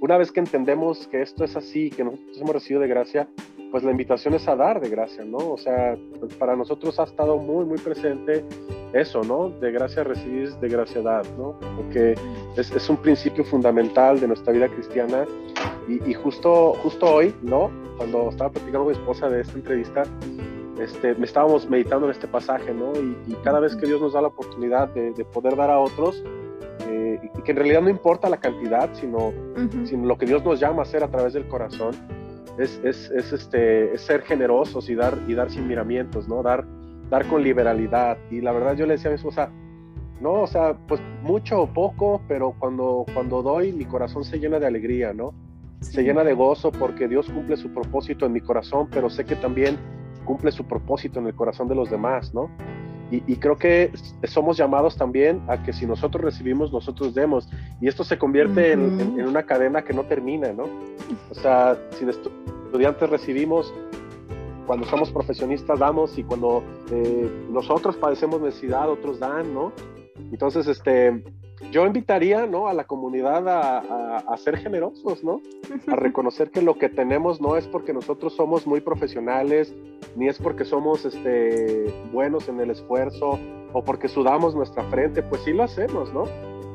una 0.00 0.16
vez 0.16 0.32
que 0.32 0.40
entendemos 0.40 1.06
que 1.08 1.22
esto 1.22 1.44
es 1.44 1.56
así, 1.56 1.90
que 1.90 2.04
nosotros 2.04 2.38
hemos 2.38 2.52
recibido 2.54 2.80
de 2.80 2.88
gracia, 2.88 3.28
pues 3.70 3.84
la 3.84 3.90
invitación 3.90 4.34
es 4.34 4.48
a 4.48 4.56
dar 4.56 4.80
de 4.80 4.88
gracia, 4.88 5.24
¿no? 5.24 5.38
O 5.38 5.58
sea, 5.58 5.96
pues 6.18 6.34
para 6.34 6.56
nosotros 6.56 6.98
ha 6.98 7.04
estado 7.04 7.36
muy, 7.36 7.64
muy 7.64 7.78
presente 7.78 8.44
eso, 8.92 9.22
¿no? 9.22 9.50
De 9.50 9.70
gracia 9.70 10.02
recibís, 10.02 10.58
de 10.60 10.68
gracia 10.68 11.02
dar, 11.02 11.24
¿no? 11.38 11.58
Porque 11.76 12.14
es, 12.56 12.70
es 12.72 12.88
un 12.88 12.96
principio 12.96 13.44
fundamental 13.44 14.18
de 14.18 14.26
nuestra 14.26 14.52
vida 14.52 14.68
cristiana 14.68 15.26
y, 15.86 16.10
y, 16.10 16.14
justo, 16.14 16.74
justo 16.82 17.06
hoy, 17.06 17.34
¿no? 17.42 17.70
Cuando 17.96 18.30
estaba 18.30 18.50
platicando 18.50 18.84
con 18.84 18.92
mi 18.94 18.98
esposa 18.98 19.28
de 19.28 19.42
esta 19.42 19.52
entrevista, 19.52 20.02
este, 20.80 21.14
me 21.14 21.26
estábamos 21.26 21.68
meditando 21.68 22.06
en 22.06 22.12
este 22.12 22.26
pasaje, 22.26 22.72
¿no? 22.72 22.92
Y, 22.94 23.16
y 23.28 23.34
cada 23.44 23.60
vez 23.60 23.76
que 23.76 23.86
Dios 23.86 24.00
nos 24.00 24.14
da 24.14 24.22
la 24.22 24.28
oportunidad 24.28 24.88
de, 24.88 25.12
de 25.12 25.24
poder 25.26 25.56
dar 25.56 25.70
a 25.70 25.78
otros, 25.78 26.24
y 27.22 27.42
que 27.42 27.52
en 27.52 27.56
realidad 27.56 27.82
no 27.82 27.90
importa 27.90 28.28
la 28.28 28.38
cantidad, 28.38 28.90
sino, 28.94 29.28
uh 29.28 29.32
-huh. 29.56 29.86
sino 29.86 30.06
lo 30.06 30.16
que 30.16 30.26
Dios 30.26 30.44
nos 30.44 30.60
llama 30.60 30.80
a 30.80 30.82
hacer 30.82 31.02
a 31.04 31.08
través 31.08 31.32
del 31.32 31.46
corazón, 31.48 31.94
es, 32.58 32.80
es, 32.84 33.10
es, 33.10 33.32
este, 33.32 33.94
es 33.94 34.00
ser 34.02 34.22
generosos 34.22 34.88
y 34.90 34.94
dar, 34.94 35.16
y 35.26 35.34
dar 35.34 35.50
sin 35.50 35.66
miramientos, 35.66 36.28
¿no? 36.28 36.42
Dar, 36.42 36.66
dar 37.08 37.26
con 37.26 37.42
liberalidad. 37.42 38.18
Y 38.30 38.40
la 38.40 38.52
verdad 38.52 38.76
yo 38.76 38.86
le 38.86 38.94
decía 38.94 39.08
a 39.10 39.12
mi 39.12 39.16
esposa, 39.16 39.50
no, 40.20 40.42
o 40.42 40.46
sea, 40.46 40.76
pues 40.86 41.00
mucho 41.22 41.62
o 41.62 41.66
poco, 41.66 42.20
pero 42.28 42.54
cuando, 42.58 43.06
cuando 43.14 43.42
doy 43.42 43.72
mi 43.72 43.86
corazón 43.86 44.24
se 44.24 44.38
llena 44.38 44.58
de 44.58 44.66
alegría, 44.66 45.14
¿no? 45.14 45.32
Sí. 45.80 45.92
Se 45.94 46.02
llena 46.02 46.24
de 46.24 46.34
gozo 46.34 46.70
porque 46.70 47.08
Dios 47.08 47.30
cumple 47.30 47.56
su 47.56 47.72
propósito 47.72 48.26
en 48.26 48.32
mi 48.32 48.42
corazón, 48.42 48.88
pero 48.90 49.08
sé 49.08 49.24
que 49.24 49.36
también 49.36 49.78
cumple 50.26 50.52
su 50.52 50.64
propósito 50.64 51.20
en 51.20 51.26
el 51.26 51.34
corazón 51.34 51.68
de 51.68 51.74
los 51.74 51.90
demás, 51.90 52.34
¿no? 52.34 52.50
Y, 53.10 53.22
y, 53.26 53.36
creo 53.36 53.56
que 53.56 53.90
somos 54.24 54.56
llamados 54.56 54.96
también 54.96 55.42
a 55.48 55.62
que 55.62 55.72
si 55.72 55.84
nosotros 55.84 56.22
recibimos, 56.22 56.72
nosotros 56.72 57.12
demos. 57.12 57.48
Y 57.80 57.88
esto 57.88 58.04
se 58.04 58.16
convierte 58.18 58.76
uh 58.76 58.80
-huh. 58.80 59.00
en, 59.00 59.00
en, 59.00 59.20
en, 59.20 59.26
una 59.26 59.42
cadena 59.42 59.82
que 59.82 59.92
no 59.92 60.04
termina, 60.04 60.52
¿no? 60.52 60.64
O 61.28 61.34
sea, 61.34 61.76
si 61.98 62.04
de 62.04 62.12
estudiantes 62.12 63.10
recibimos, 63.10 63.74
cuando 64.70 64.86
somos 64.86 65.10
profesionistas 65.10 65.80
damos 65.80 66.16
y 66.16 66.22
cuando 66.22 66.62
eh, 66.92 67.28
nosotros 67.50 67.96
padecemos 67.96 68.40
necesidad, 68.40 68.88
otros 68.88 69.18
dan, 69.18 69.52
¿no? 69.52 69.72
Entonces, 70.30 70.68
este, 70.68 71.24
yo 71.70 71.86
invitaría, 71.86 72.46
¿no? 72.46 72.68
A 72.68 72.74
la 72.74 72.84
comunidad 72.84 73.48
a, 73.48 73.78
a, 73.78 74.16
a 74.18 74.36
ser 74.36 74.56
generosos, 74.56 75.22
¿no? 75.22 75.40
A 75.86 75.96
reconocer 75.96 76.50
que 76.50 76.62
lo 76.62 76.78
que 76.78 76.88
tenemos 76.88 77.40
no 77.40 77.56
es 77.56 77.66
porque 77.66 77.92
nosotros 77.92 78.34
somos 78.34 78.66
muy 78.66 78.80
profesionales, 78.80 79.74
ni 80.16 80.28
es 80.28 80.38
porque 80.38 80.64
somos 80.64 81.04
este, 81.04 81.92
buenos 82.12 82.48
en 82.48 82.60
el 82.60 82.70
esfuerzo 82.70 83.38
o 83.72 83.84
porque 83.84 84.08
sudamos 84.08 84.54
nuestra 84.54 84.82
frente, 84.84 85.22
pues 85.22 85.42
sí 85.42 85.52
lo 85.52 85.64
hacemos, 85.64 86.12
¿no? 86.12 86.24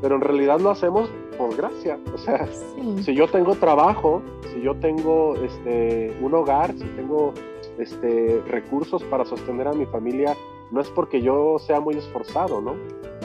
Pero 0.01 0.15
en 0.15 0.21
realidad 0.21 0.59
lo 0.59 0.69
hacemos 0.69 1.09
por 1.37 1.55
gracia. 1.55 1.97
O 2.13 2.17
sea, 2.17 2.47
sí. 2.47 3.03
si 3.03 3.15
yo 3.15 3.27
tengo 3.27 3.55
trabajo, 3.55 4.21
si 4.53 4.61
yo 4.61 4.75
tengo 4.75 5.35
este, 5.35 6.15
un 6.21 6.33
hogar, 6.33 6.73
si 6.73 6.85
tengo 6.95 7.33
este, 7.77 8.41
recursos 8.47 9.03
para 9.03 9.25
sostener 9.25 9.67
a 9.67 9.73
mi 9.73 9.85
familia, 9.85 10.35
no 10.71 10.81
es 10.81 10.89
porque 10.89 11.21
yo 11.21 11.57
sea 11.59 11.79
muy 11.79 11.95
esforzado, 11.95 12.61
¿no? 12.61 12.75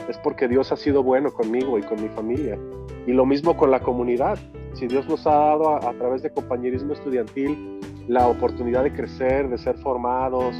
Es 0.09 0.19
porque 0.19 0.49
Dios 0.49 0.73
ha 0.73 0.77
sido 0.77 1.03
bueno 1.03 1.33
conmigo 1.33 1.79
y 1.79 1.83
con 1.83 2.03
mi 2.03 2.09
familia. 2.09 2.59
Y 3.07 3.13
lo 3.13 3.27
mismo 3.27 3.57
con 3.57 3.71
la 3.71 3.81
comunidad. 3.81 4.39
Si 4.75 4.87
Dios 4.87 5.09
nos 5.09 5.27
ha 5.27 5.35
dado 5.35 5.71
a, 5.71 5.91
a 5.91 5.93
través 5.95 6.23
de 6.23 6.31
compañerismo 6.31 6.93
estudiantil 6.93 7.81
la 8.09 8.27
oportunidad 8.27 8.83
de 8.83 8.93
crecer, 8.93 9.49
de 9.49 9.59
ser 9.59 9.77
formados, 9.79 10.57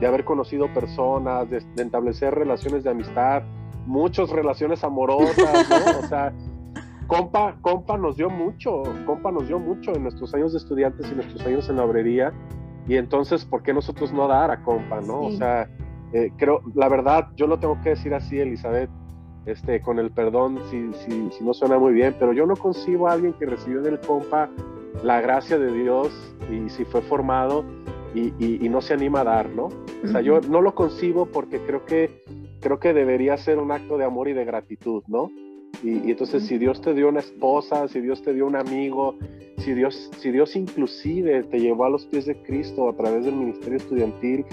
de 0.00 0.06
haber 0.06 0.24
conocido 0.24 0.72
personas, 0.72 1.48
de, 1.50 1.60
de 1.74 1.82
establecer 1.82 2.34
relaciones 2.34 2.82
de 2.82 2.90
amistad, 2.90 3.42
muchas 3.86 4.30
relaciones 4.30 4.82
amorosas, 4.84 5.68
¿no? 5.68 5.98
O 6.04 6.08
sea, 6.08 6.32
compa, 7.06 7.56
compa 7.60 7.98
nos 7.98 8.16
dio 8.16 8.30
mucho, 8.30 8.82
compa 9.06 9.30
nos 9.30 9.46
dio 9.46 9.58
mucho 9.58 9.94
en 9.94 10.02
nuestros 10.02 10.34
años 10.34 10.52
de 10.52 10.58
estudiantes 10.58 11.10
y 11.10 11.14
nuestros 11.14 11.44
años 11.46 11.68
en 11.68 11.76
la 11.76 11.84
obrería. 11.84 12.32
Y 12.86 12.96
entonces, 12.96 13.44
¿por 13.44 13.62
qué 13.62 13.72
nosotros 13.72 14.12
no 14.12 14.28
dar 14.28 14.50
a 14.50 14.62
compa, 14.62 15.00
no? 15.00 15.28
Sí. 15.28 15.34
O 15.34 15.36
sea, 15.38 15.68
eh, 16.14 16.30
creo, 16.36 16.60
la 16.76 16.88
verdad, 16.88 17.26
yo 17.34 17.48
lo 17.48 17.58
tengo 17.58 17.76
que 17.82 17.90
decir 17.90 18.14
así, 18.14 18.38
Elizabeth, 18.38 18.88
este, 19.46 19.82
con 19.82 19.98
el 19.98 20.12
perdón 20.12 20.60
si, 20.70 20.92
si, 20.92 21.30
si 21.32 21.44
no 21.44 21.52
suena 21.52 21.76
muy 21.76 21.92
bien, 21.92 22.14
pero 22.20 22.32
yo 22.32 22.46
no 22.46 22.54
concibo 22.54 23.08
a 23.08 23.12
alguien 23.14 23.32
que 23.32 23.46
recibió 23.46 23.82
del 23.82 23.98
compa 23.98 24.48
la 25.02 25.20
gracia 25.20 25.58
de 25.58 25.72
Dios 25.72 26.12
y 26.52 26.70
si 26.70 26.84
fue 26.84 27.02
formado 27.02 27.64
y, 28.14 28.32
y, 28.38 28.64
y, 28.64 28.68
no 28.68 28.80
se 28.80 28.94
anima 28.94 29.22
a 29.22 29.24
dar, 29.24 29.50
¿no? 29.50 29.70
O 30.04 30.06
sea, 30.06 30.20
yo 30.20 30.40
no 30.40 30.60
lo 30.60 30.76
concibo 30.76 31.26
porque 31.26 31.58
creo 31.66 31.84
que, 31.84 32.22
creo 32.60 32.78
que 32.78 32.94
debería 32.94 33.36
ser 33.36 33.58
un 33.58 33.72
acto 33.72 33.98
de 33.98 34.04
amor 34.04 34.28
y 34.28 34.34
de 34.34 34.44
gratitud, 34.44 35.02
¿no? 35.08 35.32
Y, 35.82 35.98
y 36.06 36.12
entonces 36.12 36.46
si 36.46 36.58
Dios 36.58 36.80
te 36.80 36.94
dio 36.94 37.08
una 37.08 37.18
esposa, 37.18 37.88
si 37.88 38.00
Dios 38.00 38.22
te 38.22 38.32
dio 38.32 38.46
un 38.46 38.54
amigo, 38.54 39.16
si 39.58 39.74
Dios, 39.74 40.10
si 40.20 40.30
Dios 40.30 40.54
inclusive 40.54 41.42
te 41.42 41.58
llevó 41.58 41.86
a 41.86 41.90
los 41.90 42.06
pies 42.06 42.26
de 42.26 42.40
Cristo 42.42 42.88
a 42.88 42.96
través 42.96 43.24
del 43.24 43.34
ministerio 43.34 43.78
estudiantil, 43.78 44.44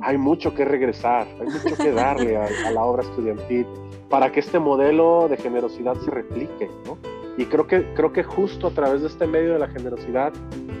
hay 0.00 0.18
mucho 0.18 0.54
que 0.54 0.64
regresar, 0.64 1.26
hay 1.40 1.46
mucho 1.46 1.76
que 1.76 1.92
darle 1.92 2.36
a, 2.36 2.70
la 2.70 2.84
obra 2.84 3.02
estudiantil 3.02 3.66
para 4.08 4.30
que 4.30 4.40
este 4.40 4.58
modelo 4.58 5.28
de 5.28 5.36
generosidad 5.36 5.94
se 5.96 6.10
replique, 6.10 6.70
¿no? 6.84 6.98
Y 7.38 7.44
creo 7.46 7.66
que, 7.66 7.92
creo 7.94 8.12
que 8.12 8.22
justo 8.22 8.68
a 8.68 8.70
través 8.70 9.02
de 9.02 9.08
este 9.08 9.26
medio 9.26 9.52
de 9.52 9.58
la 9.58 9.68
generosidad 9.68 10.32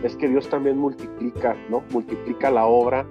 es 0.02 0.16
que 0.16 0.28
Dios 0.28 0.48
también 0.48 0.78
multiplica, 0.78 1.54
¿no? 1.68 1.82
Multiplica 1.90 2.50
la 2.50 2.66
obra, 2.66 3.06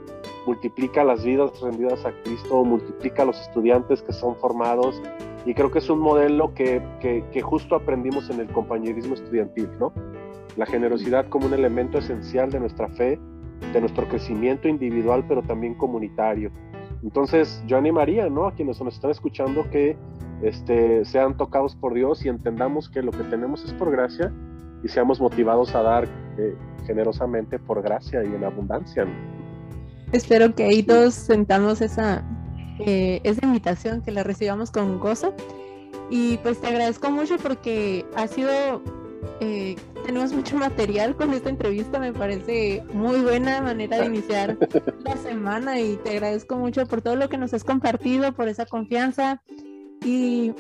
multiplica 0.48 1.04
las 1.04 1.24
vidas 1.24 1.60
rendidas 1.62 2.06
a 2.06 2.12
Cristo, 2.24 2.64
multiplica 2.64 3.26
los 3.26 3.40
estudiantes 3.42 4.02
que 4.02 4.14
son 4.14 4.36
formados. 4.38 5.00
Y 5.46 5.54
creo 5.54 5.70
que 5.70 5.78
es 5.80 5.90
un 5.90 6.00
modelo 6.00 6.54
que, 6.56 6.82
que, 7.00 7.24
que 7.32 7.42
justo 7.42 7.76
aprendimos 7.76 8.30
en 8.32 8.40
el 8.40 8.48
compañerismo 8.48 9.14
estudiantil, 9.14 9.70
¿no? 9.80 9.94
La 10.56 10.66
generosidad 10.66 11.28
como 11.30 11.46
un 11.46 11.54
elemento 11.54 12.00
esencial 12.00 12.50
de 12.50 12.60
nuestra 12.60 12.88
fe, 12.90 13.20
de 13.74 13.80
nuestro 13.80 14.08
crecimiento 14.08 14.68
individual, 14.68 15.24
pero 15.28 15.42
también 15.42 15.76
comunitario. 15.76 16.52
Entonces, 17.04 17.64
yo 17.68 17.78
animaría, 17.78 18.30
¿no? 18.30 18.48
A 18.48 18.54
quienes 18.54 18.82
nos 18.82 18.96
están 18.96 19.12
escuchando 19.12 19.70
que 19.70 19.98
este, 20.42 21.06
sean 21.06 21.38
tocados 21.38 21.76
por 21.76 21.94
Dios 21.94 22.26
y 22.26 22.30
entendamos 22.30 22.90
que 22.90 23.02
lo 23.02 23.12
que 23.12 23.24
tenemos 23.24 23.64
es 23.64 23.74
por 23.74 23.92
gracia 23.92 24.32
y 24.84 24.88
seamos 24.88 25.20
motivados 25.20 25.74
a 25.76 25.82
dar 25.82 26.08
eh, 26.38 26.56
generosamente 26.86 27.60
por 27.60 27.82
gracia 27.82 28.24
y 28.24 28.28
en 28.28 28.44
abundancia. 28.44 29.06
¿no? 29.06 29.12
Espero 30.12 30.54
que 30.54 30.64
ahí 30.64 30.84
todos 30.84 31.14
sentamos 31.14 31.82
esa, 31.82 32.24
eh, 32.80 33.20
esa 33.24 33.46
invitación, 33.46 34.02
que 34.02 34.12
la 34.12 34.24
recibamos 34.24 34.72
con 34.72 35.00
gozo. 35.00 35.34
Y 36.10 36.38
pues 36.38 36.62
te 36.62 36.68
agradezco 36.68 37.10
mucho 37.10 37.38
porque 37.38 38.06
ha 38.16 38.28
sido, 38.28 38.82
eh, 39.40 39.76
tenemos 40.06 40.32
mucho 40.34 40.58
material 40.58 41.16
con 41.16 41.34
esta 41.34 41.50
entrevista, 41.50 42.00
me 42.00 42.14
parece 42.14 42.84
muy 42.94 43.22
buena 43.22 43.62
manera 43.62 44.00
de 44.00 44.06
iniciar 44.06 44.58
la 45.04 45.18
semana 45.24 45.80
y 45.80 45.98
te 45.98 46.12
agradezco 46.12 46.56
mucho 46.58 46.86
por 46.86 47.02
todo 47.02 47.16
lo 47.16 47.30
que 47.30 47.38
nos 47.38 47.54
has 47.54 47.64
compartido, 47.64 48.34
por 48.34 48.48
esa 48.48 48.66
confianza, 48.66 49.42
y 50.04 50.54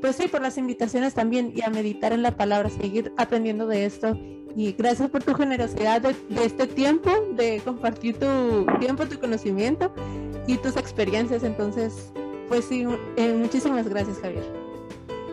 pues 0.00 0.16
sí, 0.16 0.28
por 0.28 0.42
las 0.42 0.58
invitaciones 0.58 1.14
también 1.14 1.52
y 1.56 1.62
a 1.62 1.70
meditar 1.70 2.12
en 2.12 2.22
la 2.22 2.36
palabra, 2.36 2.68
seguir 2.68 3.12
aprendiendo 3.16 3.66
de 3.66 3.86
esto. 3.86 4.18
Y 4.56 4.72
gracias 4.72 5.10
por 5.10 5.24
tu 5.24 5.34
generosidad 5.34 6.00
de, 6.00 6.14
de 6.28 6.44
este 6.44 6.66
tiempo, 6.66 7.10
de 7.34 7.60
compartir 7.64 8.18
tu 8.18 8.66
tiempo, 8.78 9.06
tu 9.06 9.18
conocimiento 9.18 9.92
y 10.46 10.58
tus 10.58 10.76
experiencias. 10.76 11.42
Entonces, 11.42 12.12
pues 12.48 12.66
sí, 12.66 12.86
eh, 13.16 13.34
muchísimas 13.34 13.88
gracias, 13.88 14.18
Javier. 14.18 14.63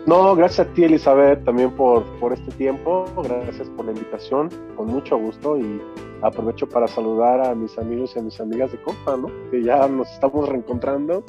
No, 0.08 0.36
gracias 0.36 0.68
a 0.68 0.74
ti, 0.74 0.84
Elizabeth, 0.84 1.44
también 1.44 1.72
por, 1.72 2.04
por 2.20 2.34
este 2.34 2.52
tiempo. 2.54 3.06
Gracias 3.24 3.70
por 3.70 3.86
la 3.86 3.92
invitación, 3.92 4.50
con 4.76 4.88
mucho 4.88 5.18
gusto. 5.18 5.58
Y 5.58 5.80
aprovecho 6.22 6.68
para 6.68 6.88
saludar 6.88 7.46
a 7.46 7.54
mis 7.54 7.78
amigos 7.78 8.14
y 8.16 8.20
a 8.20 8.24
mis 8.24 8.40
amigas 8.40 8.72
de 8.72 8.82
Copa, 8.82 9.16
¿no? 9.18 9.28
Que 9.52 9.62
ya 9.64 9.88
nos 9.88 10.10
estamos 10.12 10.50
reencontrando 10.50 11.24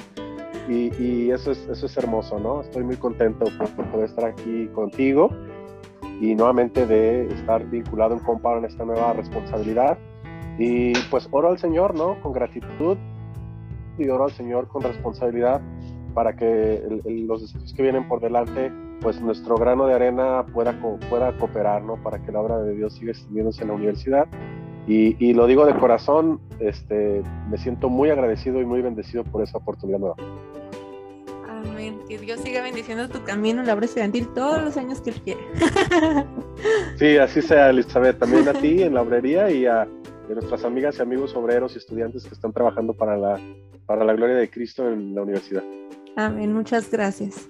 y, 0.69 1.31
eso, 1.31 1.51
es, 1.51 1.59
eso 1.69 1.87
es 1.87 1.97
hermoso, 1.97 2.39
¿no? 2.39 2.63
Estoy 2.63 2.85
muy 2.85 2.97
contento 2.97 3.47
por, 3.59 3.91
poder 3.91 4.07
estar 4.09 4.25
aquí 4.25 4.69
contigo 4.69 5.31
y 6.21 6.35
nuevamente 6.35 6.87
de 6.87 7.27
estar 7.27 7.69
vinculado 7.69 8.15
en 8.15 8.21
Compa 8.21 8.57
en 8.57 8.65
esta 8.65 8.85
nueva 8.85 9.13
responsabilidad. 9.13 9.99
Y 10.59 10.93
pues 11.11 11.29
oro 11.31 11.49
al 11.49 11.59
Señor, 11.59 11.95
¿no? 11.95 12.21
Con 12.21 12.33
gratitud 12.33 12.97
y 13.99 14.09
oro 14.09 14.25
al 14.25 14.33
Señor 14.33 14.69
con 14.69 14.83
responsabilidad 14.83 15.61
para 16.15 16.37
que 16.37 16.83
los 17.05 17.43
desafíos 17.43 17.73
que 17.75 17.83
vienen 17.83 18.09
por 18.09 18.21
delante, 18.21 18.73
pues 19.01 19.21
nuestro 19.21 19.57
grano 19.57 19.87
de 19.87 19.95
arena 19.95 20.45
pueda, 20.53 20.79
pueda 21.09 21.37
cooperar, 21.37 21.83
¿no? 21.83 21.97
Para 22.03 22.23
que 22.23 22.33
la 22.33 22.41
obra 22.41 22.59
de 22.59 22.75
Dios 22.75 22.95
siga 22.95 23.13
extendiéndose 23.13 23.63
en 23.63 23.69
la 23.69 23.75
universidad. 23.75 24.27
Y, 24.87 25.17
y, 25.25 25.33
lo 25.33 25.47
digo 25.47 25.65
de 25.65 25.75
corazón, 25.75 26.41
este, 26.59 27.23
me 27.49 27.57
siento 27.57 27.89
muy 27.89 28.11
agradecido 28.11 28.61
y 28.61 28.65
muy 28.65 28.83
bendecido 28.83 29.23
por 29.23 29.43
esa 29.43 29.59
oportunidad 29.59 30.01
nueva. 30.01 30.17
Amén. 31.49 32.01
Que 32.09 32.19
Dios 32.19 32.41
siga 32.41 32.63
bendiciendo 32.63 33.09
tu 33.09 33.23
camino 33.23 33.61
en 33.61 33.69
la 33.69 33.75
obra 33.75 33.85
estudiantil 33.85 34.29
todos 34.35 34.63
los 34.63 34.77
años 34.77 35.01
que 35.01 35.11
Él 35.11 35.23
quiere. 35.23 35.41
sí, 36.99 37.17
así 37.17 37.43
sea, 37.43 37.71
Elizabeth. 37.71 38.19
También 38.19 38.49
a 38.49 38.55
ti 38.55 38.83
en 38.83 38.95
la 38.95 39.03
obrería 39.03 39.51
y 39.51 39.67
a, 39.67 39.83
a 39.83 39.89
nuestras 40.35 40.65
amigas 40.65 40.97
y 40.99 41.03
amigos 41.03 41.37
obreros 41.37 41.75
y 41.75 41.79
estudiantes 41.79 42.25
que 42.25 42.35
están 42.35 42.53
trabajando 42.53 42.93
para 42.95 43.17
la, 43.17 43.39
para 43.87 44.05
la 44.05 44.15
gloria 44.15 44.37
de 44.37 44.51
Cristo 44.51 44.89
en 44.89 45.15
la 45.15 45.23
universidad. 45.23 45.63
Amén, 46.17 46.53
muchas 46.53 46.91
gracias. 46.91 47.49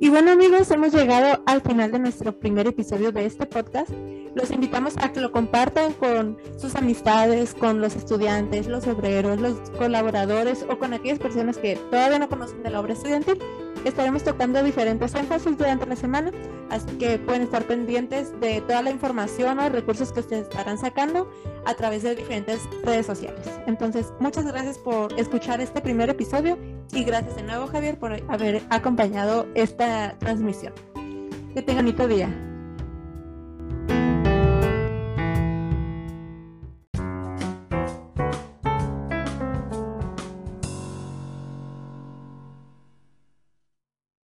Y 0.00 0.10
bueno 0.10 0.30
amigos, 0.30 0.70
hemos 0.70 0.92
llegado 0.92 1.42
al 1.46 1.60
final 1.60 1.90
de 1.90 1.98
nuestro 1.98 2.38
primer 2.38 2.68
episodio 2.68 3.10
de 3.10 3.26
este 3.26 3.46
podcast. 3.46 3.90
Los 4.34 4.52
invitamos 4.52 4.94
a 4.98 5.12
que 5.12 5.20
lo 5.20 5.32
compartan 5.32 5.92
con 5.94 6.38
sus 6.56 6.76
amistades, 6.76 7.54
con 7.54 7.80
los 7.80 7.96
estudiantes, 7.96 8.68
los 8.68 8.86
obreros, 8.86 9.40
los 9.40 9.58
colaboradores 9.70 10.64
o 10.68 10.78
con 10.78 10.92
aquellas 10.92 11.18
personas 11.18 11.58
que 11.58 11.76
todavía 11.90 12.20
no 12.20 12.28
conocen 12.28 12.62
de 12.62 12.70
la 12.70 12.78
obra 12.78 12.92
estudiantil 12.92 13.38
estaremos 13.84 14.22
tocando 14.24 14.62
diferentes 14.62 15.14
énfasis 15.14 15.56
durante 15.56 15.86
la 15.86 15.96
semana, 15.96 16.30
así 16.70 16.86
que 16.98 17.18
pueden 17.18 17.42
estar 17.42 17.64
pendientes 17.64 18.38
de 18.40 18.60
toda 18.62 18.82
la 18.82 18.90
información 18.90 19.58
o 19.58 19.68
recursos 19.68 20.12
que 20.12 20.20
ustedes 20.20 20.42
estarán 20.42 20.78
sacando 20.78 21.30
a 21.66 21.74
través 21.74 22.02
de 22.02 22.14
diferentes 22.14 22.60
redes 22.84 23.06
sociales. 23.06 23.40
Entonces, 23.66 24.12
muchas 24.20 24.46
gracias 24.46 24.78
por 24.78 25.12
escuchar 25.18 25.60
este 25.60 25.80
primer 25.80 26.10
episodio 26.10 26.58
y 26.92 27.04
gracias 27.04 27.36
de 27.36 27.42
nuevo 27.42 27.66
Javier 27.66 27.98
por 27.98 28.12
haber 28.28 28.62
acompañado 28.70 29.46
esta 29.54 30.16
transmisión. 30.18 30.72
Que 31.54 31.62
tengan 31.62 31.86
bonito 31.86 32.06
día. 32.06 32.47